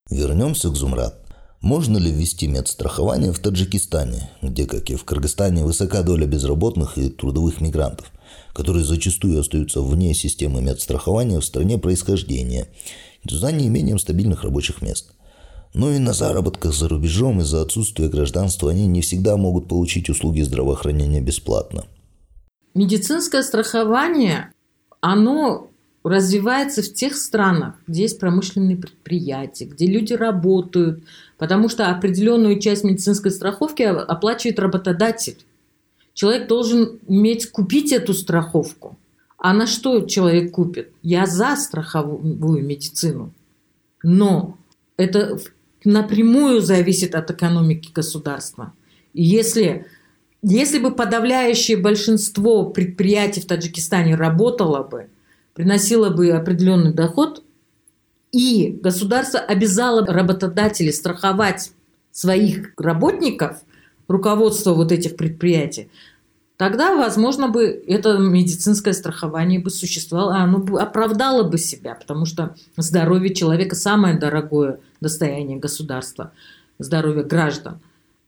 Вернемся 0.10 0.70
к 0.70 0.76
Зумрад. 0.76 1.18
Можно 1.62 2.00
ли 2.00 2.12
ввести 2.12 2.48
медстрахование 2.48 3.32
в 3.32 3.40
Таджикистане, 3.40 4.32
где, 4.42 4.66
как 4.66 4.90
и 4.90 4.96
в 4.96 5.04
Кыргызстане, 5.06 5.64
высока 5.64 6.02
доля 6.02 6.26
безработных 6.26 6.98
и 6.98 7.10
трудовых 7.10 7.62
мигрантов, 7.62 8.12
которые 8.54 8.84
зачастую 8.84 9.40
остаются 9.40 9.82
вне 9.82 10.16
системы 10.16 10.62
медстрахования 10.62 11.40
в 11.40 11.46
стране 11.46 11.78
происхождения, 11.78 12.68
за 13.30 13.52
неимением 13.52 14.00
стабильных 14.00 14.44
рабочих 14.44 14.82
мест– 14.82 15.12
но 15.74 15.92
и 15.92 16.00
на 16.00 16.14
заработках 16.14 16.74
за 16.74 16.88
рубежом 16.88 17.42
из-за 17.42 17.62
отсутствия 17.62 18.10
гражданства 18.10 18.72
они 18.72 18.88
не 18.88 19.02
всегда 19.02 19.38
могут 19.38 19.68
получить 19.68 20.10
услуги 20.10 20.42
здравоохранения 20.42 21.22
бесплатно. 21.22 21.86
медицинское 22.74 23.44
страхование, 23.44 24.52
оно 25.00 25.70
развивается 26.04 26.82
в 26.82 26.94
тех 26.94 27.16
странах, 27.16 27.76
где 27.88 28.04
есть 28.04 28.20
промышленные 28.20 28.78
предприятия, 28.78 29.66
где 29.66 29.86
люди 29.86 30.14
работают, 30.14 31.04
потому 31.38 31.70
что 31.70 31.88
определенную 31.88 32.60
часть 32.60 32.84
медицинской 32.84 33.32
страховки 33.32 33.84
оплачивает 33.84 34.60
работодатель. 34.60 35.38
Человек 36.14 36.48
должен 36.48 37.00
уметь 37.08 37.52
купить 37.52 37.92
эту 37.92 38.14
страховку. 38.14 38.98
А 39.38 39.54
на 39.54 39.66
что 39.68 40.02
человек 40.02 40.52
купит? 40.52 40.92
Я 41.02 41.26
за 41.26 41.56
страховую 41.56 42.64
медицину. 42.64 43.34
Но 44.04 44.58
это 44.98 45.40
напрямую 45.86 46.62
зависит 46.62 47.16
от 47.16 47.32
экономики 47.32 47.92
государства. 47.94 48.74
И 49.14 49.24
если, 49.24 49.86
если 50.42 50.80
бы 50.80 50.92
подавляющее 50.92 51.78
большинство 51.78 52.66
предприятий 52.70 53.42
в 53.42 53.46
Таджикистане 53.46 54.16
работало 54.16 54.84
бы, 54.84 55.08
приносило 55.54 56.10
бы 56.10 56.30
определенный 56.32 56.94
доход, 56.94 57.44
и 58.32 58.80
государство 58.82 59.40
обязало 59.40 60.06
работодателей 60.06 60.94
страховать 60.94 61.72
своих 62.12 62.74
работников, 62.78 63.62
руководство 64.08 64.74
вот 64.74 64.92
этих 64.92 65.18
предприятий, 65.18 65.90
тогда, 66.58 66.96
возможно, 66.96 67.50
бы 67.50 67.66
это 67.88 68.18
медицинское 68.18 68.94
страхование 68.94 69.60
бы 69.60 69.70
существовало, 69.70 70.36
оно 70.38 70.60
бы 70.60 70.80
оправдало 70.80 71.44
бы 71.44 71.58
себя, 71.58 71.96
потому 71.96 72.26
что 72.26 72.56
здоровье 72.78 73.34
человека 73.34 73.76
самое 73.76 74.18
дорогое 74.18 74.80
достояние 75.02 75.58
государства, 75.58 76.32
здоровье 76.80 77.24
граждан. 77.24 77.80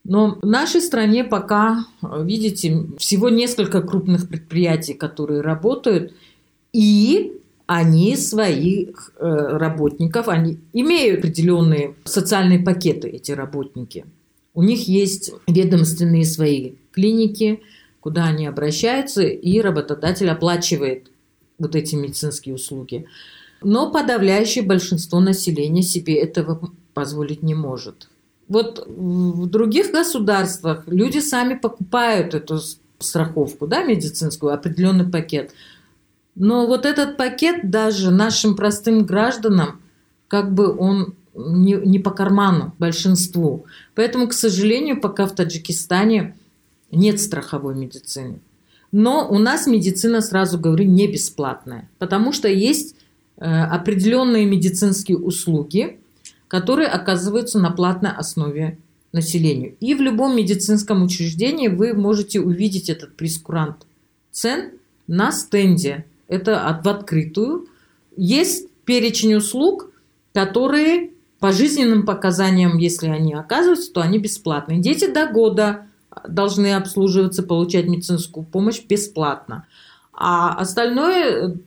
Но 0.03 0.38
в 0.41 0.45
нашей 0.45 0.81
стране 0.81 1.23
пока, 1.23 1.86
видите, 2.01 2.88
всего 2.97 3.29
несколько 3.29 3.81
крупных 3.81 4.27
предприятий, 4.27 4.93
которые 4.93 5.41
работают, 5.41 6.13
и 6.73 7.39
они 7.67 8.17
своих 8.17 9.13
э, 9.17 9.25
работников, 9.25 10.27
они 10.27 10.59
имеют 10.73 11.19
определенные 11.19 11.95
социальные 12.03 12.59
пакеты, 12.59 13.07
эти 13.07 13.31
работники. 13.31 14.05
У 14.53 14.62
них 14.62 14.88
есть 14.88 15.31
ведомственные 15.47 16.25
свои 16.25 16.73
клиники, 16.91 17.62
куда 18.01 18.25
они 18.25 18.45
обращаются, 18.45 19.23
и 19.23 19.62
работодатель 19.62 20.29
оплачивает 20.29 21.09
вот 21.57 21.75
эти 21.75 21.95
медицинские 21.95 22.55
услуги. 22.55 23.05
Но 23.63 23.91
подавляющее 23.91 24.63
большинство 24.63 25.19
населения 25.19 25.84
себе 25.84 26.15
этого 26.15 26.71
позволить 26.93 27.43
не 27.43 27.56
может. 27.56 28.10
Вот 28.47 28.86
в 28.88 29.47
других 29.47 29.91
государствах 29.91 30.84
люди 30.88 31.19
сами 31.19 31.56
покупают 31.56 32.34
эту 32.34 32.60
страховку, 32.99 33.67
да, 33.67 33.84
медицинскую, 33.84 34.54
определенный 34.54 35.10
пакет. 35.10 35.54
Но 36.36 36.67
вот 36.67 36.86
этот 36.86 37.17
пакет 37.17 37.69
даже 37.69 38.12
нашим 38.12 38.56
простым 38.56 39.06
гражданам, 39.06 39.82
как 40.28 40.54
бы 40.54 40.76
он 40.76 41.15
не, 41.36 41.73
не 41.73 41.99
по 41.99 42.12
карману 42.12 42.73
большинству. 42.80 43.65
Поэтому, 43.95 44.28
к 44.28 44.34
сожалению, 44.34 44.99
пока 44.99 45.26
в 45.26 45.36
Таджикистане 45.36 46.36
нет 46.91 47.19
страховой 47.19 47.76
медицины. 47.76 48.39
Но 48.91 49.28
у 49.28 49.39
нас 49.39 49.65
медицина, 49.65 50.21
сразу 50.21 50.60
говорю, 50.60 50.86
не 50.86 51.08
бесплатная, 51.08 51.89
потому 51.97 52.32
что 52.32 52.47
есть 52.47 52.95
определенные 53.38 54.46
медицинские 54.46 55.17
услуги, 55.17 56.00
которые 56.48 56.88
оказываются 56.88 57.60
на 57.60 57.72
платной 57.72 58.12
основе 58.12 58.78
населению. 59.12 59.76
И 59.80 59.93
в 59.93 60.02
любом 60.02 60.36
медицинском 60.36 61.04
учреждении 61.04 61.67
вы 61.67 61.93
можете 61.93 62.39
увидеть 62.39 62.89
этот 62.89 63.15
прескурант 63.15 63.86
цен 64.32 64.72
на 65.08 65.32
стенде 65.32 66.06
это 66.28 66.82
в 66.84 66.88
открытую. 66.88 67.67
Есть 68.15 68.67
перечень 68.86 69.36
услуг, 69.36 69.91
которые 70.34 71.12
по 71.39 71.52
жизненным 71.52 72.06
показаниям, 72.06 72.78
если 72.78 73.08
они 73.08 73.34
оказываются, 73.34 73.91
то 73.91 74.02
они 74.02 74.17
бесплатные. 74.17 74.80
Дети 74.80 75.12
до 75.12 75.28
года 75.28 75.88
должны 76.28 76.74
обслуживаться, 76.74 77.43
получать 77.43 77.86
медицинскую 77.86 78.46
помощь 78.46 78.82
бесплатно. 78.84 79.67
А 80.13 80.54
остальное, 80.54 81.58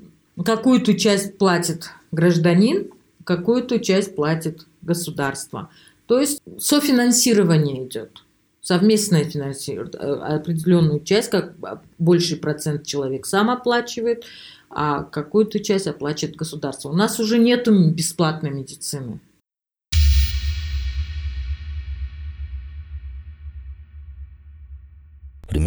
какую-то 0.45 0.95
часть 0.95 1.39
платит 1.39 1.91
гражданин, 2.13 2.91
какую-то 3.25 3.79
часть 3.79 4.15
платит 4.15 4.67
государство. 4.83 5.71
То 6.07 6.21
есть 6.21 6.41
софинансирование 6.59 7.85
идет 7.87 8.23
совместное 8.67 9.25
финансирование, 9.25 9.95
э, 9.97 10.37
определенную 10.37 11.01
часть, 11.01 11.31
как 11.31 11.55
больший 11.99 12.37
процент 12.37 12.85
человек 12.85 13.25
сам 13.25 13.49
оплачивает, 13.49 14.25
а 14.71 15.05
какую-то 15.05 15.61
часть 15.61 15.87
оплачивает 15.87 16.35
государство. 16.35 16.89
У 16.89 16.93
нас 16.93 17.21
уже 17.21 17.39
нет 17.39 17.69
бесплатной 17.95 18.51
медицины. 18.51 19.21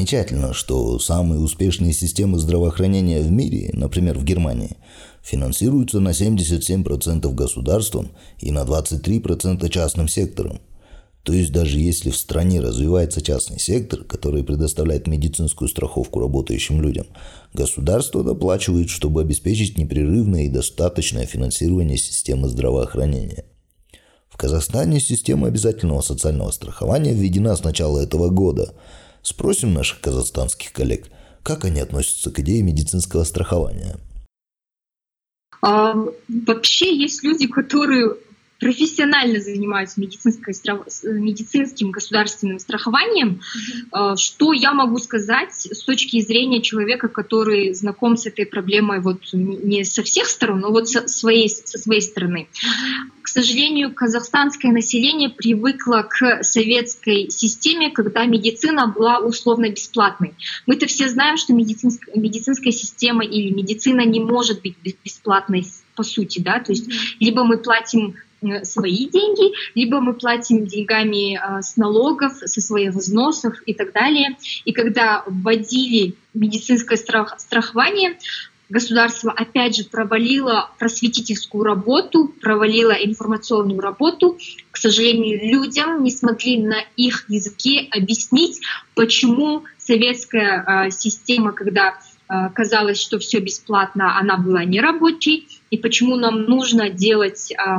Примечательно, 0.09 0.55
что 0.55 0.97
самые 0.97 1.39
успешные 1.39 1.93
системы 1.93 2.39
здравоохранения 2.39 3.21
в 3.21 3.29
мире, 3.29 3.69
например, 3.73 4.17
в 4.17 4.23
Германии, 4.23 4.77
финансируются 5.21 5.99
на 5.99 6.09
77% 6.09 7.31
государством 7.35 8.09
и 8.39 8.49
на 8.49 8.63
23% 8.63 9.69
частным 9.69 10.07
сектором. 10.07 10.61
То 11.21 11.31
есть 11.31 11.51
даже 11.51 11.77
если 11.79 12.09
в 12.09 12.17
стране 12.17 12.59
развивается 12.59 13.21
частный 13.21 13.59
сектор, 13.59 14.03
который 14.03 14.43
предоставляет 14.43 15.05
медицинскую 15.05 15.69
страховку 15.69 16.19
работающим 16.19 16.81
людям, 16.81 17.05
государство 17.53 18.23
доплачивает, 18.23 18.89
чтобы 18.89 19.21
обеспечить 19.21 19.77
непрерывное 19.77 20.45
и 20.45 20.49
достаточное 20.49 21.27
финансирование 21.27 21.99
системы 21.99 22.49
здравоохранения. 22.49 23.45
В 24.27 24.37
Казахстане 24.37 25.01
система 25.01 25.49
обязательного 25.49 26.01
социального 26.01 26.49
страхования 26.49 27.13
введена 27.13 27.55
с 27.55 27.63
начала 27.63 27.99
этого 27.99 28.29
года. 28.29 28.73
Спросим 29.21 29.73
наших 29.73 30.01
казахстанских 30.01 30.71
коллег, 30.71 31.07
как 31.43 31.65
они 31.65 31.79
относятся 31.79 32.31
к 32.31 32.39
идее 32.39 32.63
медицинского 32.63 33.23
страхования. 33.23 33.97
А, 35.61 35.95
вообще 36.27 36.95
есть 36.95 37.23
люди, 37.23 37.47
которые 37.47 38.15
профессионально 38.59 39.39
занимаются 39.39 40.01
медицинским 40.01 41.91
государственным 41.91 42.59
страхованием. 42.59 43.39
Mm-hmm. 43.93 44.17
Что 44.17 44.53
я 44.53 44.73
могу 44.73 44.97
сказать 44.97 45.53
с 45.53 45.83
точки 45.83 46.19
зрения 46.21 46.61
человека, 46.61 47.07
который 47.07 47.73
знаком 47.73 48.17
с 48.17 48.25
этой 48.25 48.45
проблемой 48.45 48.99
вот 48.99 49.21
не 49.33 49.85
со 49.85 50.03
всех 50.03 50.27
сторон, 50.27 50.59
но 50.59 50.71
вот 50.71 50.89
со 50.89 51.07
своей, 51.07 51.49
со 51.49 51.77
своей 51.77 52.01
стороны? 52.01 52.47
Mm-hmm. 52.51 53.18
К 53.29 53.31
сожалению, 53.31 53.93
казахстанское 53.93 54.71
население 54.71 55.29
привыкло 55.29 56.01
к 56.01 56.41
советской 56.41 57.29
системе, 57.29 57.91
когда 57.91 58.25
медицина 58.25 58.87
была 58.87 59.19
условно 59.19 59.69
бесплатной. 59.69 60.33
Мы-то 60.65 60.87
все 60.87 61.07
знаем, 61.09 61.37
что 61.37 61.53
медицинская, 61.53 62.15
медицинская 62.15 62.71
система 62.71 63.23
или 63.23 63.51
медицина 63.51 64.01
не 64.03 64.19
может 64.19 64.63
быть 64.63 64.77
бесплатной 65.03 65.63
по 65.95 66.01
сути, 66.01 66.39
да, 66.39 66.59
то 66.59 66.71
есть 66.71 66.89
либо 67.19 67.43
мы 67.43 67.59
платим 67.59 68.15
Э, 68.41 68.63
свои 68.63 69.09
деньги, 69.09 69.53
либо 69.75 69.99
мы 69.99 70.13
платим 70.13 70.65
деньгами 70.65 71.35
э, 71.35 71.61
с 71.61 71.75
налогов, 71.75 72.33
со 72.45 72.61
своих 72.61 72.93
взносов 72.93 73.61
и 73.65 73.73
так 73.73 73.91
далее. 73.91 74.37
И 74.63 74.71
когда 74.71 75.23
вводили 75.27 76.15
медицинское 76.33 76.95
страх, 76.95 77.35
страхование, 77.37 78.17
государство 78.69 79.31
опять 79.31 79.75
же 79.75 79.83
провалило 79.83 80.71
просветительскую 80.79 81.63
работу, 81.63 82.33
провалило 82.41 82.91
информационную 82.91 83.79
работу. 83.79 84.37
К 84.71 84.77
сожалению, 84.77 85.39
людям 85.41 86.03
не 86.03 86.11
смогли 86.11 86.61
на 86.61 86.77
их 86.95 87.25
языке 87.29 87.87
объяснить, 87.91 88.61
почему 88.95 89.63
советская 89.77 90.87
э, 90.87 90.91
система, 90.91 91.51
когда 91.51 91.99
казалось, 92.53 93.01
что 93.01 93.17
все 93.17 93.39
бесплатно, 93.39 94.15
она 94.19 94.37
была 94.37 94.63
нерабочей, 94.63 95.47
и 95.71 95.79
почему 95.79 96.15
нам 96.15 96.43
нужно 96.43 96.91
делать 96.91 97.51
Э, 97.57 97.77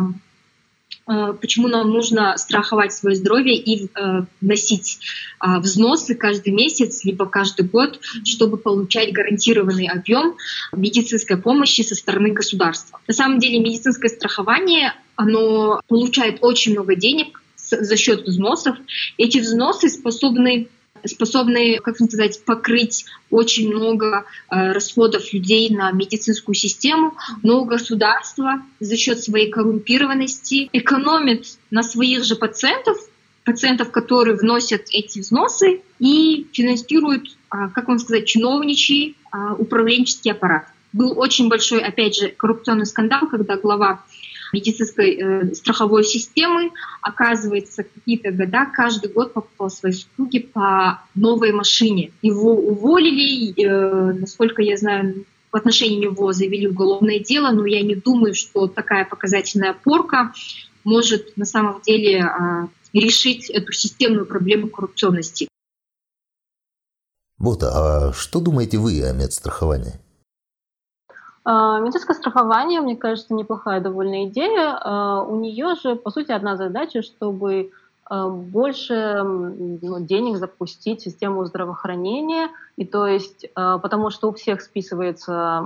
почему 1.40 1.68
нам 1.68 1.90
нужно 1.90 2.36
страховать 2.36 2.92
свое 2.92 3.16
здоровье 3.16 3.56
и 3.56 3.86
э, 3.86 4.22
вносить 4.40 5.00
а, 5.38 5.58
взносы 5.58 6.14
каждый 6.14 6.52
месяц, 6.52 7.04
либо 7.04 7.26
каждый 7.26 7.66
год, 7.66 8.00
чтобы 8.24 8.56
получать 8.56 9.12
гарантированный 9.12 9.86
объем 9.86 10.36
медицинской 10.72 11.36
помощи 11.36 11.82
со 11.82 11.94
стороны 11.94 12.32
государства. 12.32 13.00
На 13.08 13.14
самом 13.14 13.38
деле 13.38 13.58
медицинское 13.58 14.08
страхование, 14.08 14.94
оно 15.16 15.80
получает 15.88 16.38
очень 16.42 16.72
много 16.72 16.94
денег 16.94 17.42
за 17.56 17.96
счет 17.96 18.22
взносов. 18.26 18.76
Эти 19.16 19.38
взносы 19.38 19.88
способны 19.88 20.68
способны, 21.04 21.78
как 21.78 21.96
сказать, 21.96 22.44
покрыть 22.44 23.04
очень 23.30 23.70
много 23.70 24.24
э, 24.50 24.72
расходов 24.72 25.32
людей 25.32 25.70
на 25.70 25.90
медицинскую 25.92 26.54
систему, 26.54 27.14
но 27.42 27.64
государство 27.64 28.62
за 28.80 28.96
счет 28.96 29.20
своей 29.20 29.50
коррумпированности 29.50 30.68
экономит 30.72 31.46
на 31.70 31.82
своих 31.82 32.24
же 32.24 32.36
пациентов, 32.36 32.98
пациентов, 33.44 33.90
которые 33.90 34.36
вносят 34.36 34.86
эти 34.90 35.20
взносы 35.20 35.82
и 35.98 36.46
финансируют 36.52 37.36
как 37.50 37.88
вам 37.88 37.98
сказать, 37.98 38.26
чиновничий 38.26 39.16
управленческий 39.58 40.30
аппарат. 40.30 40.66
Был 40.92 41.18
очень 41.18 41.48
большой, 41.48 41.80
опять 41.82 42.16
же, 42.16 42.28
коррупционный 42.28 42.86
скандал, 42.86 43.28
когда 43.28 43.56
глава 43.56 44.04
медицинской 44.52 45.16
э, 45.16 45.54
страховой 45.54 46.04
системы, 46.04 46.70
оказывается, 47.02 47.84
какие-то 47.84 48.32
года 48.32 48.66
каждый 48.66 49.12
год 49.12 49.32
покупал 49.32 49.70
своей 49.70 49.94
супруге 49.94 50.40
по 50.40 51.02
новой 51.14 51.52
машине. 51.52 52.12
Его 52.22 52.54
уволили, 52.54 53.52
э, 53.62 54.12
насколько 54.12 54.62
я 54.62 54.76
знаю, 54.76 55.24
в 55.52 55.56
отношении 55.56 55.98
него 55.98 56.32
завели 56.32 56.68
уголовное 56.68 57.18
дело, 57.18 57.50
но 57.50 57.66
я 57.66 57.82
не 57.82 57.94
думаю, 57.94 58.34
что 58.34 58.68
такая 58.68 59.04
показательная 59.04 59.74
порка 59.74 60.32
может 60.84 61.36
на 61.36 61.44
самом 61.44 61.80
деле 61.82 62.20
э, 62.20 62.66
решить 62.92 63.50
эту 63.50 63.72
системную 63.72 64.26
проблему 64.26 64.68
коррупционности. 64.68 65.48
Вот, 67.38 67.62
а 67.62 68.12
что 68.12 68.40
думаете 68.40 68.78
вы 68.78 69.02
о 69.02 69.12
медстраховании? 69.12 69.98
А, 71.42 71.80
медицинское 71.80 72.14
страхование, 72.14 72.80
мне 72.80 72.96
кажется, 72.96 73.32
неплохая 73.34 73.80
довольно 73.80 74.26
идея. 74.26 74.78
А, 74.80 75.22
у 75.22 75.36
нее 75.36 75.74
же, 75.82 75.96
по 75.96 76.10
сути, 76.10 76.32
одна 76.32 76.56
задача, 76.56 77.02
чтобы 77.02 77.70
а, 78.04 78.28
больше 78.28 79.22
ну, 79.22 80.00
денег 80.00 80.36
запустить 80.36 81.00
в 81.00 81.04
систему 81.04 81.44
здравоохранения, 81.46 82.50
и 82.76 82.84
то 82.84 83.06
есть, 83.06 83.46
потому 83.54 84.10
что 84.10 84.28
у 84.28 84.32
всех 84.32 84.60
списывается 84.60 85.64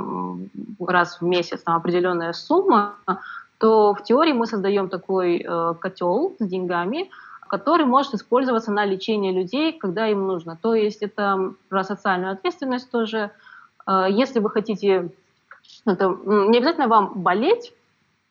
раз 0.80 1.20
в 1.20 1.24
месяц 1.24 1.62
там, 1.62 1.76
определенная 1.76 2.32
сумма, 2.32 2.94
то 3.58 3.94
в 3.94 4.02
теории 4.02 4.32
мы 4.32 4.46
создаем 4.46 4.88
такой 4.88 5.46
котел 5.80 6.34
с 6.38 6.44
деньгами, 6.44 7.10
который 7.48 7.86
может 7.86 8.14
использоваться 8.14 8.72
на 8.72 8.84
лечение 8.84 9.32
людей, 9.32 9.72
когда 9.72 10.08
им 10.08 10.26
нужно. 10.26 10.58
То 10.60 10.74
есть 10.74 11.02
это 11.02 11.52
про 11.68 11.84
социальную 11.84 12.32
ответственность 12.32 12.90
тоже. 12.90 13.30
Если 13.86 14.40
вы 14.40 14.50
хотите 14.50 15.10
это 15.86 16.16
не 16.24 16.58
обязательно 16.58 16.88
вам 16.88 17.12
болеть, 17.14 17.72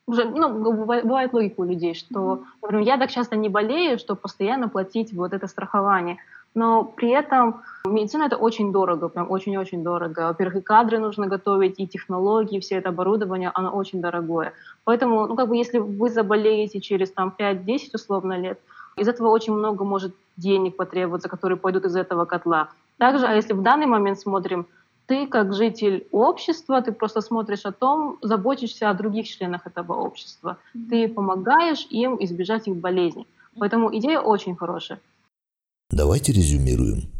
уже, 0.06 0.24
ну, 0.24 0.72
бывает 0.72 1.32
логика 1.32 1.60
у 1.60 1.64
людей, 1.64 1.94
что, 1.94 2.42
например, 2.60 2.84
я 2.86 2.98
так 2.98 3.10
часто 3.10 3.36
не 3.36 3.48
болею, 3.48 3.98
что 3.98 4.16
постоянно 4.16 4.68
платить 4.68 5.14
вот 5.14 5.32
это 5.32 5.46
страхование. 5.46 6.18
Но 6.54 6.84
при 6.84 7.10
этом 7.10 7.62
медицина 7.86 8.24
это 8.24 8.36
очень 8.36 8.70
дорого, 8.70 9.08
прям 9.08 9.30
очень-очень 9.30 9.82
дорого. 9.82 10.26
Во-первых, 10.28 10.56
и 10.56 10.60
кадры 10.60 10.98
нужно 10.98 11.26
готовить, 11.26 11.80
и 11.80 11.88
технологии, 11.88 12.60
все 12.60 12.76
это 12.76 12.90
оборудование, 12.90 13.50
оно 13.54 13.70
очень 13.70 14.00
дорогое. 14.00 14.52
Поэтому, 14.84 15.26
ну, 15.26 15.36
как 15.36 15.48
бы, 15.48 15.56
если 15.56 15.78
вы 15.78 16.10
заболеете 16.10 16.80
через 16.80 17.10
там 17.10 17.34
5-10 17.36 17.94
условно 17.94 18.38
лет, 18.38 18.60
из 18.96 19.08
этого 19.08 19.28
очень 19.28 19.54
много 19.54 19.84
может 19.84 20.14
денег 20.36 20.76
потребоваться, 20.76 21.28
которые 21.28 21.56
пойдут 21.56 21.86
из 21.86 21.96
этого 21.96 22.24
котла. 22.24 22.68
Также, 22.98 23.26
а 23.26 23.34
если 23.34 23.52
в 23.52 23.62
данный 23.62 23.86
момент 23.86 24.20
смотрим, 24.20 24.66
ты 25.06 25.26
как 25.26 25.54
житель 25.54 26.06
общества, 26.10 26.80
ты 26.82 26.92
просто 26.92 27.20
смотришь 27.20 27.64
о 27.64 27.72
том, 27.72 28.18
заботишься 28.22 28.90
о 28.90 28.94
других 28.94 29.28
членах 29.28 29.66
этого 29.66 29.92
общества. 29.94 30.58
Ты 30.72 31.08
помогаешь 31.08 31.86
им 31.90 32.16
избежать 32.20 32.68
их 32.68 32.76
болезней. 32.76 33.26
Поэтому 33.58 33.96
идея 33.96 34.20
очень 34.20 34.56
хорошая. 34.56 35.00
Давайте 35.90 36.32
резюмируем. 36.32 37.12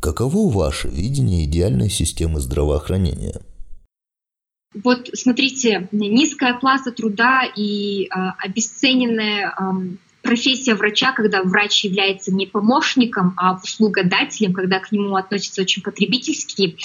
Каково 0.00 0.50
ваше 0.50 0.88
видение 0.88 1.44
идеальной 1.44 1.90
системы 1.90 2.40
здравоохранения? 2.40 3.40
Вот 4.82 5.08
смотрите, 5.12 5.88
низкая 5.92 6.54
плата 6.54 6.90
труда 6.90 7.42
и 7.44 8.06
э, 8.06 8.08
обесцененная 8.38 9.54
э, 9.56 9.62
профессия 10.24 10.74
врача, 10.74 11.12
когда 11.12 11.42
врач 11.42 11.84
является 11.84 12.34
не 12.34 12.46
помощником, 12.46 13.34
а 13.36 13.60
услугодателем, 13.62 14.52
когда 14.52 14.80
к 14.80 14.90
нему 14.90 15.14
относятся 15.14 15.62
очень 15.62 15.82
потребительски, 15.82 16.76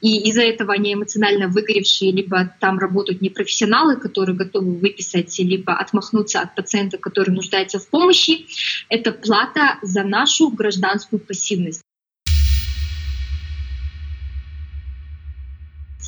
и 0.00 0.28
из-за 0.28 0.42
этого 0.42 0.74
они 0.74 0.94
эмоционально 0.94 1.48
выгоревшие, 1.48 2.12
либо 2.12 2.54
там 2.60 2.78
работают 2.78 3.20
непрофессионалы, 3.20 3.96
которые 3.96 4.36
готовы 4.36 4.76
выписать, 4.76 5.36
либо 5.40 5.74
отмахнуться 5.74 6.40
от 6.40 6.54
пациента, 6.54 6.98
который 6.98 7.30
нуждается 7.30 7.80
в 7.80 7.88
помощи. 7.88 8.46
Это 8.88 9.10
плата 9.10 9.78
за 9.82 10.04
нашу 10.04 10.50
гражданскую 10.50 11.18
пассивность. 11.18 11.82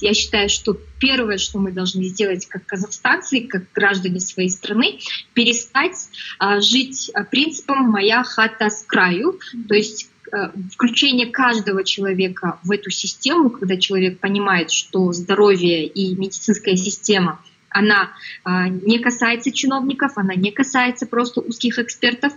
Я 0.00 0.14
считаю, 0.14 0.48
что 0.48 0.76
первое, 0.98 1.38
что 1.38 1.58
мы 1.58 1.72
должны 1.72 2.04
сделать 2.04 2.46
как 2.46 2.66
казахстанцы, 2.66 3.42
как 3.42 3.72
граждане 3.72 4.20
своей 4.20 4.50
страны, 4.50 4.98
перестать 5.34 6.08
а, 6.38 6.60
жить 6.60 7.10
а, 7.14 7.24
принципом 7.24 7.90
«моя 7.90 8.22
хата 8.22 8.70
с 8.70 8.82
краю», 8.84 9.38
то 9.68 9.74
есть 9.74 10.10
а, 10.32 10.52
включение 10.72 11.26
каждого 11.26 11.84
человека 11.84 12.58
в 12.62 12.70
эту 12.70 12.90
систему, 12.90 13.50
когда 13.50 13.76
человек 13.76 14.20
понимает, 14.20 14.70
что 14.70 15.12
здоровье 15.12 15.86
и 15.86 16.14
медицинская 16.14 16.76
система 16.76 17.40
она 17.70 18.10
а, 18.44 18.68
не 18.68 18.98
касается 18.98 19.52
чиновников, 19.52 20.12
она 20.16 20.34
не 20.34 20.50
касается 20.50 21.06
просто 21.06 21.40
узких 21.40 21.78
экспертов. 21.78 22.32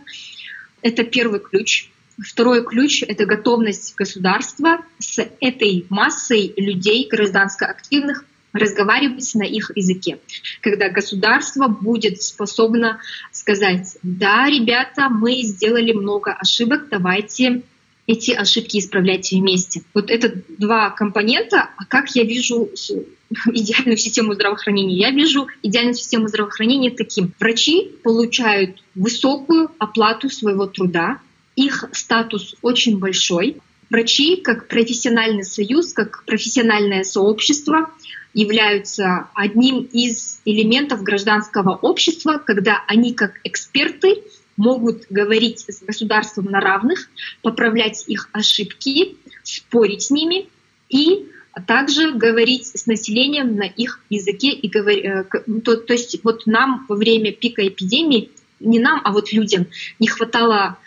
Это 0.81 1.03
первый 1.03 1.39
ключ. 1.39 1.89
Второй 2.19 2.63
ключ— 2.63 3.03
это 3.07 3.25
готовность 3.25 3.95
государства 3.95 4.85
с 4.99 5.25
этой 5.39 5.85
массой 5.89 6.53
людей, 6.57 7.07
гражданско 7.09 7.65
активных, 7.65 8.25
разговаривать 8.53 9.33
на 9.33 9.43
их 9.43 9.71
языке. 9.75 10.19
Когда 10.61 10.89
государство 10.89 11.67
будет 11.67 12.21
способно 12.21 12.99
сказать, 13.31 13.97
да, 14.03 14.45
ребята, 14.47 15.09
мы 15.09 15.41
сделали 15.41 15.91
много 15.91 16.33
ошибок, 16.33 16.87
давайте 16.89 17.63
эти 18.05 18.31
ошибки 18.31 18.77
исправлять 18.77 19.31
вместе. 19.31 19.81
Вот 19.93 20.11
это 20.11 20.33
два 20.57 20.89
компонента. 20.91 21.69
А 21.77 21.85
как 21.85 22.15
я 22.15 22.23
вижу 22.23 22.69
идеальную 23.53 23.97
систему 23.97 24.33
здравоохранения? 24.33 24.97
Я 24.97 25.11
вижу 25.11 25.47
идеальную 25.63 25.95
систему 25.95 26.27
здравоохранения 26.27 26.91
таким. 26.91 27.33
Врачи 27.39 27.91
получают 28.03 28.83
высокую 28.93 29.71
оплату 29.79 30.29
своего 30.29 30.67
труда, 30.67 31.19
их 31.55 31.85
статус 31.91 32.55
очень 32.61 32.99
большой. 32.99 33.57
Врачи, 33.89 34.37
как 34.37 34.67
профессиональный 34.67 35.43
союз, 35.43 35.93
как 35.93 36.23
профессиональное 36.25 37.03
сообщество, 37.03 37.91
являются 38.33 39.27
одним 39.35 39.81
из 39.91 40.41
элементов 40.45 41.03
гражданского 41.03 41.75
общества, 41.75 42.41
когда 42.43 42.83
они 42.87 43.13
как 43.13 43.39
эксперты 43.43 44.23
могут 44.57 45.05
говорить 45.09 45.65
с 45.67 45.83
государством 45.83 46.45
на 46.45 46.59
равных, 46.59 47.09
поправлять 47.41 48.03
их 48.07 48.29
ошибки, 48.31 49.17
спорить 49.43 50.03
с 50.03 50.11
ними 50.11 50.47
и 50.89 51.27
также 51.67 52.11
говорить 52.13 52.65
с 52.65 52.87
населением 52.87 53.55
на 53.55 53.63
их 53.63 53.99
языке 54.09 54.49
и 54.49 54.67
говорить, 54.67 55.05
э, 55.05 55.25
то, 55.63 55.77
то 55.77 55.93
есть 55.93 56.19
вот 56.23 56.45
нам 56.47 56.85
во 56.89 56.95
время 56.95 57.31
пика 57.31 57.67
эпидемии 57.67 58.31
не 58.59 58.79
нам, 58.79 59.01
а 59.03 59.11
вот 59.11 59.31
людям 59.31 59.67
не 59.99 60.07
хватало 60.07 60.77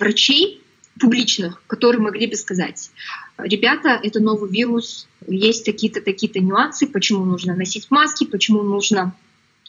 врачей 0.00 0.62
публичных, 0.98 1.62
которые 1.66 2.00
могли 2.00 2.26
бы 2.26 2.36
сказать, 2.36 2.90
ребята, 3.38 4.00
это 4.02 4.20
новый 4.20 4.50
вирус, 4.50 5.06
есть 5.26 5.64
такие-то, 5.64 6.00
такие-то 6.00 6.40
нюансы, 6.40 6.86
почему 6.86 7.24
нужно 7.24 7.54
носить 7.54 7.90
маски, 7.90 8.24
почему 8.24 8.62
нужно 8.62 9.14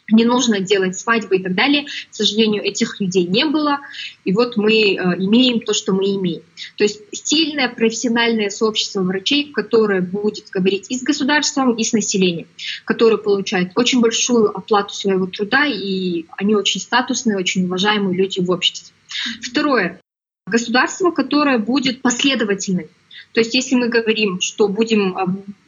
не 0.10 0.26
нужно 0.26 0.60
делать 0.60 0.98
свадьбы 0.98 1.38
и 1.38 1.44
так 1.44 1.56
далее. 1.56 1.86
К 1.86 2.14
сожалению, 2.14 2.64
этих 2.64 3.00
людей 3.00 3.26
не 3.26 3.46
было. 3.46 3.80
И 4.26 4.34
вот 4.34 4.58
мы 4.58 4.74
э, 4.74 4.96
имеем 5.20 5.62
то, 5.62 5.74
что 5.74 5.94
мы 5.94 6.04
имеем. 6.16 6.42
То 6.76 6.84
есть 6.84 7.02
сильное 7.12 7.70
профессиональное 7.70 8.50
сообщество 8.50 9.02
врачей, 9.02 9.52
которое 9.54 10.02
будет 10.02 10.50
говорить 10.50 10.88
и 10.90 10.98
с 10.98 11.04
государством, 11.04 11.76
и 11.76 11.84
с 11.86 11.94
населением, 11.94 12.48
которое 12.84 13.18
получает 13.18 13.72
очень 13.76 14.02
большую 14.02 14.50
оплату 14.50 14.94
своего 14.94 15.28
труда, 15.28 15.66
и 15.66 16.26
они 16.38 16.56
очень 16.56 16.82
статусные, 16.82 17.38
очень 17.38 17.66
уважаемые 17.66 18.18
люди 18.18 18.40
в 18.42 18.52
обществе. 18.52 18.94
Второе 19.42 20.01
государство, 20.52 21.12
которое 21.12 21.58
будет 21.58 22.02
последовательным. 22.02 22.88
То 23.34 23.40
есть 23.40 23.56
если 23.56 23.76
мы 23.76 23.88
говорим, 23.88 24.42
что 24.42 24.68
будем 24.68 25.18
а, 25.18 25.26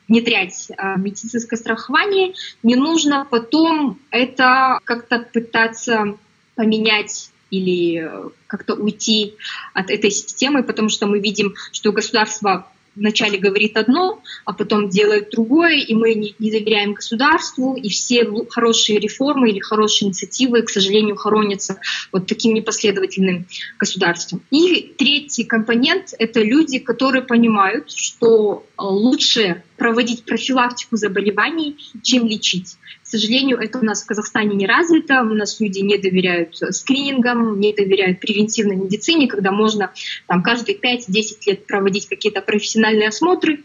внедрять 0.07 0.67
а, 0.77 0.97
медицинское 0.97 1.55
страхование, 1.55 2.33
не 2.61 2.75
нужно 2.75 3.25
потом 3.29 3.99
это 4.11 4.79
как-то 4.83 5.19
пытаться 5.19 6.17
поменять 6.55 7.31
или 7.49 8.03
э, 8.03 8.29
как-то 8.47 8.73
уйти 8.73 9.35
от 9.73 9.91
этой 9.91 10.09
системы, 10.09 10.63
потому 10.63 10.89
что 10.89 11.05
мы 11.05 11.19
видим, 11.19 11.53
что 11.71 11.91
государство 11.91 12.67
вначале 12.95 13.37
говорит 13.37 13.77
одно, 13.77 14.21
а 14.45 14.53
потом 14.53 14.89
делает 14.89 15.29
другое, 15.31 15.77
и 15.79 15.93
мы 15.93 16.13
не, 16.13 16.35
не 16.39 16.51
доверяем 16.51 16.93
государству, 16.93 17.75
и 17.75 17.89
все 17.89 18.25
хорошие 18.49 18.99
реформы 18.99 19.49
или 19.49 19.59
хорошие 19.59 20.07
инициативы, 20.07 20.61
к 20.61 20.69
сожалению, 20.69 21.15
хоронятся 21.15 21.79
вот 22.11 22.27
таким 22.27 22.53
непоследовательным 22.53 23.47
государством. 23.79 24.41
И 24.51 24.93
третий 24.97 25.43
компонент— 25.43 26.13
это 26.19 26.41
люди, 26.41 26.79
которые 26.79 27.23
понимают, 27.23 27.91
что 27.91 28.65
лучше 28.77 29.63
проводить 29.77 30.23
профилактику 30.23 30.97
заболеваний, 30.97 31.77
чем 32.01 32.25
лечить. 32.25 32.77
Сожалению, 33.13 33.59
это 33.59 33.77
у 33.77 33.83
нас 33.83 34.01
в 34.01 34.07
Казахстане 34.07 34.55
не 34.55 34.65
развито. 34.65 35.21
У 35.21 35.35
нас 35.35 35.59
люди 35.59 35.81
не 35.81 35.99
доверяют 35.99 36.55
скринингам, 36.71 37.59
не 37.59 37.71
доверяют 37.71 38.19
превентивной 38.19 38.75
медицине, 38.75 39.27
когда 39.27 39.51
можно 39.51 39.93
там, 40.25 40.41
каждые 40.41 40.79
5-10 40.79 41.11
лет 41.45 41.67
проводить 41.67 42.07
какие-то 42.07 42.41
профессиональные 42.41 43.09
осмотры 43.09 43.59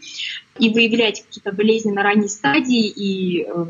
и 0.59 0.69
выявлять 0.69 1.23
какие-то 1.25 1.51
болезни 1.51 1.89
на 1.89 2.03
ранней 2.03 2.27
стадии 2.27 2.89
и 2.89 3.47
э, 3.47 3.65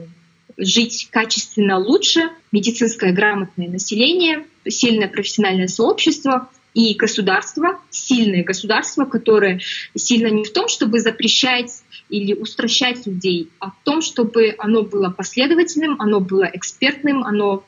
жить 0.57 1.07
качественно 1.11 1.77
лучше, 1.77 2.29
медицинское 2.51 3.13
грамотное 3.13 3.69
население, 3.69 4.45
сильное 4.67 5.07
профессиональное 5.07 5.67
сообщество 5.67 6.49
и 6.73 6.93
государство, 6.95 7.79
сильное 7.89 8.43
государство, 8.43 9.05
которое 9.05 9.61
сильно 9.95 10.27
не 10.27 10.43
в 10.43 10.51
том, 10.51 10.67
чтобы 10.67 10.99
запрещать 10.99 11.71
или 12.09 12.33
устращать 12.33 13.05
людей, 13.05 13.49
а 13.59 13.71
в 13.71 13.75
том, 13.83 14.01
чтобы 14.01 14.55
оно 14.57 14.83
было 14.83 15.09
последовательным, 15.09 15.95
оно 15.99 16.19
было 16.19 16.43
экспертным, 16.43 17.23
оно 17.23 17.63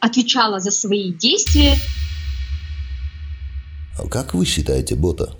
отвечало 0.00 0.60
за 0.60 0.70
свои 0.70 1.12
действия. 1.12 1.74
А 3.98 4.08
как 4.08 4.34
вы 4.34 4.44
считаете, 4.44 4.94
Бота? 4.94 5.34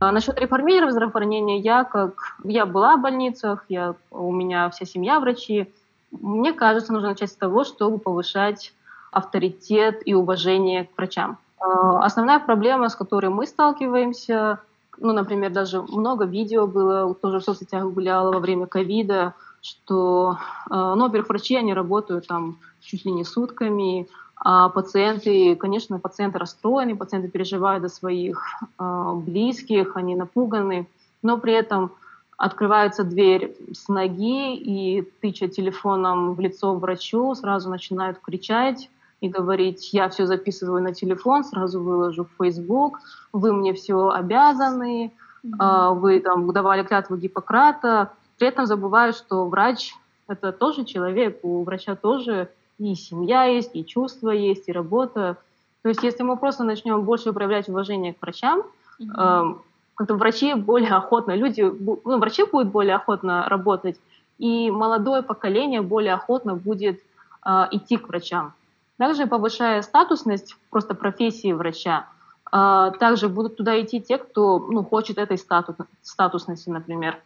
А 0.00 0.12
насчет 0.12 0.38
реформирования 0.38 0.92
здравоохранения, 0.92 1.58
я 1.58 1.84
как 1.84 2.36
я 2.44 2.66
была 2.66 2.96
в 2.96 3.02
больницах, 3.02 3.64
я, 3.68 3.94
у 4.10 4.32
меня 4.32 4.70
вся 4.70 4.84
семья 4.84 5.18
врачи. 5.18 5.68
Мне 6.12 6.52
кажется, 6.52 6.92
нужно 6.92 7.10
начать 7.10 7.30
с 7.30 7.36
того, 7.36 7.64
чтобы 7.64 7.98
повышать 7.98 8.72
авторитет 9.10 10.02
и 10.04 10.14
уважение 10.14 10.84
к 10.84 10.96
врачам. 10.96 11.38
А, 11.58 12.04
основная 12.04 12.38
проблема, 12.38 12.88
с 12.88 12.94
которой 12.94 13.30
мы 13.30 13.46
сталкиваемся, 13.46 14.60
ну, 15.00 15.12
например, 15.12 15.52
даже 15.52 15.82
много 15.82 16.24
видео 16.24 16.66
было, 16.66 17.14
тоже 17.14 17.40
в 17.40 17.44
соцсетях 17.44 17.84
гуляло 17.84 18.32
во 18.32 18.40
время 18.40 18.66
ковида, 18.66 19.34
что, 19.60 20.38
а, 20.70 20.94
ну, 20.94 21.06
во-первых, 21.06 21.28
врачи, 21.28 21.56
они 21.56 21.74
работают 21.74 22.26
там 22.26 22.58
чуть 22.80 23.04
ли 23.04 23.12
не 23.12 23.24
сутками, 23.24 24.08
а 24.36 24.68
пациенты, 24.68 25.56
конечно, 25.56 25.98
пациенты 25.98 26.38
расстроены, 26.38 26.96
пациенты 26.96 27.28
переживают 27.28 27.82
за 27.82 27.88
своих 27.88 28.44
э, 28.78 29.12
близких, 29.14 29.96
они 29.96 30.14
напуганы, 30.14 30.86
но 31.22 31.38
при 31.38 31.54
этом 31.54 31.92
открывается 32.36 33.02
дверь 33.02 33.56
с 33.72 33.88
ноги 33.88 34.54
и, 34.54 35.02
тыча 35.20 35.48
телефоном 35.48 36.34
в 36.34 36.40
лицо 36.40 36.72
врачу, 36.74 37.34
сразу 37.34 37.68
начинают 37.68 38.18
кричать 38.20 38.88
и 39.20 39.28
говорить, 39.28 39.92
я 39.92 40.08
все 40.08 40.26
записываю 40.26 40.82
на 40.82 40.94
телефон, 40.94 41.44
сразу 41.44 41.82
выложу 41.82 42.24
в 42.24 42.42
Facebook, 42.42 43.00
вы 43.32 43.52
мне 43.52 43.74
все 43.74 44.10
обязаны, 44.10 45.12
mm-hmm. 45.44 45.94
вы 45.98 46.20
там 46.20 46.52
давали 46.52 46.84
клятву 46.84 47.16
Гиппократа, 47.16 48.12
при 48.38 48.48
этом 48.48 48.66
забываю, 48.66 49.12
что 49.12 49.46
врач— 49.46 49.94
это 50.28 50.52
тоже 50.52 50.84
человек, 50.84 51.40
у 51.42 51.64
врача 51.64 51.96
тоже 51.96 52.48
и 52.78 52.94
семья 52.94 53.44
есть, 53.44 53.74
и 53.74 53.84
чувства 53.84 54.30
есть, 54.30 54.68
и 54.68 54.72
работа. 54.72 55.36
То 55.82 55.88
есть 55.88 56.02
если 56.02 56.22
мы 56.22 56.36
просто 56.36 56.62
начнем 56.62 57.02
больше 57.02 57.32
проявлять 57.32 57.68
уважение 57.68 58.14
к 58.14 58.22
врачам, 58.22 58.62
mm-hmm. 59.00 59.54
э, 59.54 59.58
как-то 59.96 60.14
врачи 60.14 60.54
более 60.54 60.94
охотно, 60.94 61.34
люди, 61.34 61.62
ну, 61.62 62.18
врачи 62.18 62.44
будут 62.44 62.68
более 62.68 62.94
охотно 62.94 63.48
работать, 63.48 63.98
и 64.38 64.70
молодое 64.70 65.22
поколение 65.22 65.82
более 65.82 66.14
охотно 66.14 66.54
будет 66.54 67.00
э, 67.44 67.66
идти 67.72 67.96
к 67.96 68.08
врачам. 68.08 68.52
Также 68.98 69.26
повышая 69.26 69.82
статусность 69.82 70.56
просто 70.70 70.94
профессии 70.94 71.52
врача, 71.52 72.06
э, 72.52 72.92
также 72.98 73.28
будут 73.28 73.56
туда 73.56 73.80
идти 73.80 74.00
те, 74.00 74.18
кто 74.18 74.58
ну, 74.58 74.84
хочет 74.84 75.18
этой 75.18 75.38
статус, 75.38 75.76
статусности, 76.02 76.68
например. 76.68 77.18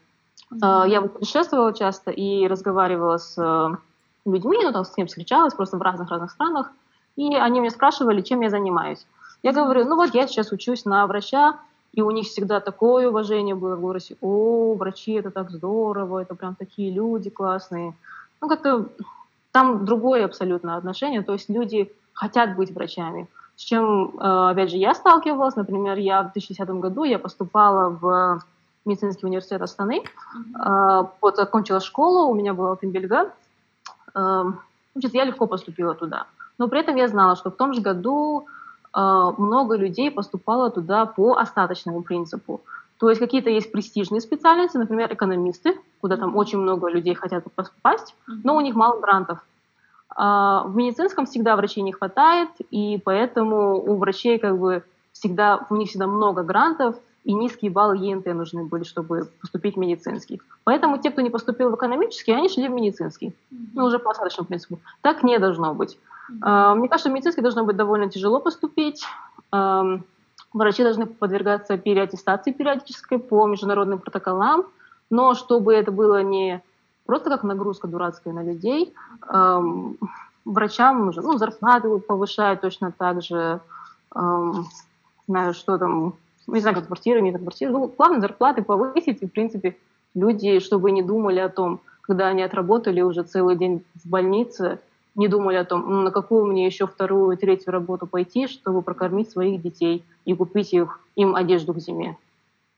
Mm-hmm. 0.52 0.84
Э, 0.86 0.88
я 0.88 1.02
путешествовала 1.02 1.72
часто 1.72 2.10
и 2.10 2.46
разговаривала 2.46 3.16
с 3.16 3.36
людьми, 4.24 4.58
ну, 4.62 4.72
там, 4.72 4.84
с 4.84 4.90
кем 4.90 5.06
встречалась, 5.06 5.54
просто 5.54 5.78
в 5.78 5.82
разных-разных 5.82 6.30
странах, 6.30 6.70
и 7.16 7.34
они 7.34 7.60
меня 7.60 7.70
спрашивали, 7.70 8.20
чем 8.20 8.40
я 8.42 8.50
занимаюсь. 8.50 9.06
Я 9.42 9.52
говорю, 9.52 9.84
ну 9.84 9.96
вот 9.96 10.14
я 10.14 10.26
сейчас 10.26 10.52
учусь 10.52 10.84
на 10.84 11.06
врача, 11.06 11.58
и 11.92 12.00
у 12.00 12.10
них 12.10 12.26
всегда 12.26 12.60
такое 12.60 13.08
уважение 13.08 13.54
было 13.54 13.76
в 13.76 13.80
голосе. 13.80 14.16
О, 14.20 14.74
врачи, 14.74 15.12
это 15.12 15.30
так 15.30 15.50
здорово, 15.50 16.22
это 16.22 16.34
прям 16.34 16.54
такие 16.54 16.92
люди 16.92 17.28
классные. 17.28 17.94
Ну, 18.40 18.48
как-то 18.48 18.88
там 19.52 19.84
другое 19.84 20.24
абсолютно 20.24 20.76
отношение, 20.76 21.22
то 21.22 21.32
есть 21.32 21.48
люди 21.48 21.92
хотят 22.12 22.56
быть 22.56 22.70
врачами. 22.72 23.28
С 23.56 23.62
чем, 23.62 24.18
э, 24.18 24.50
опять 24.50 24.70
же, 24.70 24.76
я 24.76 24.94
сталкивалась, 24.94 25.56
например, 25.56 25.98
я 25.98 26.22
в 26.22 26.32
2010 26.32 26.80
году 26.80 27.04
я 27.04 27.18
поступала 27.18 27.90
в 27.90 28.42
медицинский 28.84 29.26
университет 29.26 29.62
Астаны, 29.62 30.02
mm-hmm. 30.02 31.08
вот 31.20 31.36
закончила 31.36 31.78
школу, 31.80 32.28
у 32.28 32.34
меня 32.34 32.52
была 32.52 32.76
Тимбельга, 32.76 33.30
Эм, 34.14 34.60
значит, 34.94 35.14
я 35.14 35.24
легко 35.24 35.46
поступила 35.46 35.94
туда. 35.94 36.26
Но 36.58 36.68
при 36.68 36.80
этом 36.80 36.96
я 36.96 37.08
знала, 37.08 37.36
что 37.36 37.50
в 37.50 37.56
том 37.56 37.74
же 37.74 37.80
году 37.80 38.46
э, 38.94 39.32
много 39.38 39.76
людей 39.76 40.10
поступало 40.10 40.70
туда 40.70 41.06
по 41.06 41.36
остаточному 41.38 42.02
принципу. 42.02 42.60
То 43.02 43.08
есть 43.08 43.20
какие-то 43.20 43.50
есть 43.50 43.72
престижные 43.72 44.20
специальности, 44.20 44.76
например, 44.76 45.12
экономисты, 45.12 45.76
куда 46.00 46.16
там 46.16 46.36
очень 46.36 46.58
много 46.58 46.88
людей 46.88 47.16
хотят 47.16 47.42
попасть, 47.42 48.14
но 48.28 48.54
у 48.54 48.60
них 48.60 48.76
мало 48.76 49.00
грантов. 49.00 49.40
А 50.08 50.62
в 50.68 50.76
медицинском 50.76 51.26
всегда 51.26 51.56
врачей 51.56 51.82
не 51.82 51.92
хватает, 51.92 52.50
и 52.70 53.02
поэтому 53.04 53.74
у 53.74 53.96
врачей 53.96 54.38
как 54.38 54.56
бы 54.56 54.84
всегда, 55.10 55.66
у 55.68 55.74
них 55.74 55.88
всегда 55.88 56.06
много 56.06 56.44
грантов, 56.44 56.94
и 57.24 57.32
низкие 57.32 57.72
баллы 57.72 57.96
ЕНТ 57.96 58.26
нужны 58.26 58.66
были, 58.66 58.84
чтобы 58.84 59.28
поступить 59.40 59.74
в 59.74 59.80
медицинский. 59.80 60.40
Поэтому 60.62 60.96
те, 60.98 61.10
кто 61.10 61.22
не 61.22 61.30
поступил 61.30 61.70
в 61.70 61.74
экономический, 61.74 62.30
они 62.30 62.48
шли 62.48 62.68
в 62.68 62.72
медицинский. 62.72 63.30
Mm-hmm. 63.30 63.66
Ну, 63.74 63.84
уже 63.86 63.98
по 63.98 64.12
остаточному 64.12 64.46
принципу. 64.46 64.78
Так 65.00 65.24
не 65.24 65.40
должно 65.40 65.74
быть. 65.74 65.98
Mm-hmm. 66.30 66.76
Мне 66.76 66.88
кажется, 66.88 67.10
в 67.10 67.12
медицинский 67.12 67.42
должно 67.42 67.64
быть 67.64 67.74
довольно 67.74 68.08
тяжело 68.08 68.38
поступить. 68.38 69.04
Врачи 70.52 70.82
должны 70.82 71.06
подвергаться 71.06 71.78
переаттестации 71.78 72.52
периодической 72.52 73.18
по 73.18 73.46
международным 73.46 73.98
протоколам, 73.98 74.64
но 75.10 75.34
чтобы 75.34 75.74
это 75.74 75.90
было 75.90 76.22
не 76.22 76.62
просто 77.06 77.30
как 77.30 77.42
нагрузка 77.42 77.88
дурацкая 77.88 78.34
на 78.34 78.42
людей, 78.42 78.94
врачам 80.44 81.08
уже 81.08 81.22
ну, 81.22 81.38
зарплаты 81.38 81.98
повышают 81.98 82.60
точно 82.60 82.92
так 82.92 83.22
же, 83.22 83.60
знаю, 84.12 85.54
что 85.54 85.78
там, 85.78 86.14
не 86.46 86.60
знаю, 86.60 86.76
как 86.76 86.86
квартиры, 86.86 87.20
не 87.22 87.32
как 87.32 87.42
квартиры. 87.42 87.72
Ну, 87.72 87.92
главное, 87.96 88.20
зарплаты 88.20 88.62
повысить, 88.62 89.22
и, 89.22 89.26
в 89.26 89.32
принципе, 89.32 89.76
люди, 90.14 90.60
чтобы 90.60 90.90
не 90.90 91.02
думали 91.02 91.38
о 91.38 91.48
том, 91.48 91.80
когда 92.02 92.28
они 92.28 92.42
отработали 92.42 93.00
уже 93.00 93.22
целый 93.22 93.56
день 93.56 93.84
в 93.94 94.08
больнице, 94.08 94.80
не 95.14 95.28
думали 95.28 95.56
о 95.56 95.64
том, 95.64 96.04
на 96.04 96.10
какую 96.10 96.46
мне 96.46 96.66
еще 96.66 96.86
вторую, 96.86 97.36
третью 97.36 97.72
работу 97.72 98.06
пойти, 98.06 98.46
чтобы 98.46 98.82
прокормить 98.82 99.30
своих 99.30 99.60
детей 99.60 100.04
и 100.24 100.34
купить 100.34 100.72
их, 100.72 101.00
им 101.16 101.34
одежду 101.34 101.74
к 101.74 101.78
зиме. 101.78 102.16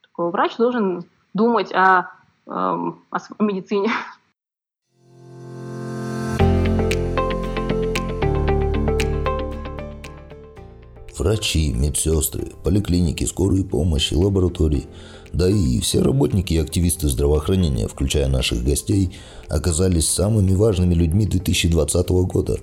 Такой 0.02 0.30
врач 0.30 0.56
должен 0.56 1.04
думать 1.32 1.72
о, 1.72 2.10
эм, 2.46 3.00
о, 3.10 3.42
медицине. 3.42 3.90
Врачи, 11.16 11.72
медсестры, 11.72 12.52
поликлиники, 12.64 13.22
скорой 13.24 13.64
помощи, 13.64 14.14
лаборатории, 14.14 14.88
да 15.34 15.48
и 15.48 15.80
все 15.80 16.00
работники 16.00 16.54
и 16.54 16.58
активисты 16.58 17.08
здравоохранения, 17.08 17.88
включая 17.88 18.28
наших 18.28 18.64
гостей, 18.64 19.16
оказались 19.48 20.08
самыми 20.08 20.54
важными 20.54 20.94
людьми 20.94 21.26
2020 21.26 22.08
года. 22.08 22.58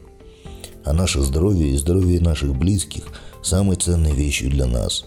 А 0.84 0.93
наше 0.93 1.22
здоровье 1.22 1.69
и 1.69 1.78
здоровье 1.78 2.19
наших 2.19 2.57
близких– 2.57 3.03
самой 3.43 3.76
ценной 3.76 4.13
вещью 4.13 4.49
для 4.49 4.65
нас. 4.65 5.05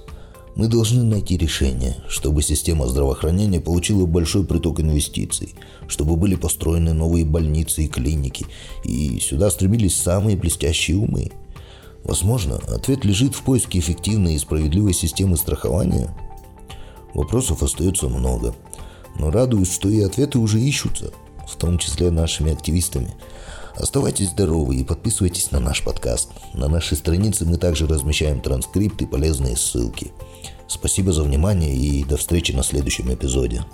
Мы 0.57 0.69
должны 0.69 1.03
найти 1.03 1.37
решение, 1.37 1.97
чтобы 2.09 2.43
система 2.43 2.87
здравоохранения 2.87 3.61
получила 3.61 4.07
большой 4.07 4.45
приток 4.45 4.81
инвестиций, 4.81 5.55
чтобы 5.89 6.17
были 6.17 6.37
построены 6.37 6.93
новые 6.93 7.25
больницы 7.25 7.85
и 7.85 7.89
клиники, 7.89 8.47
и 8.85 9.19
сюда 9.21 9.51
стремились 9.51 9.97
самые 9.97 10.37
блестящие 10.37 10.99
умы– 10.99 11.33
Возможно, 12.05 12.61
ответ 12.69 13.05
лежит 13.07 13.35
в 13.35 13.43
поиске 13.43 13.79
эффективной 13.79 14.35
и 14.35 14.39
справедливой 14.39 14.93
системы 14.93 15.39
страхования. 15.39 16.15
Вопросов 17.15 17.63
остается 17.63 18.09
много, 18.09 18.55
но 19.19 19.31
радуюсь, 19.31 19.73
что 19.73 19.89
и 19.89 20.03
ответы 20.03 20.39
уже 20.39 20.61
ищутся, 20.61 21.13
в 21.49 21.57
том 21.57 21.79
числе 21.79 22.11
нашими 22.11 22.53
активистами. 22.53 23.15
Оставайтесь 23.77 24.31
здоровы 24.31 24.77
и 24.77 24.85
подписывайтесь 24.85 25.51
на 25.51 25.61
наш 25.61 25.83
подкаст. 25.83 26.31
На 26.53 26.69
нашей 26.69 26.97
странице 26.97 27.45
мы 27.45 27.57
также 27.57 27.87
размещаем 27.87 28.41
транскрипты 28.41 29.05
и 29.05 29.09
полезные 29.09 29.57
ссылки. 29.57 30.13
Спасибо 30.69 31.13
за 31.13 31.23
внимание 31.23 31.75
и 31.75 32.05
до 32.05 32.17
встречи 32.17 32.53
на 32.53 32.63
следующем 32.63 33.13
эпизоде. 33.13 33.65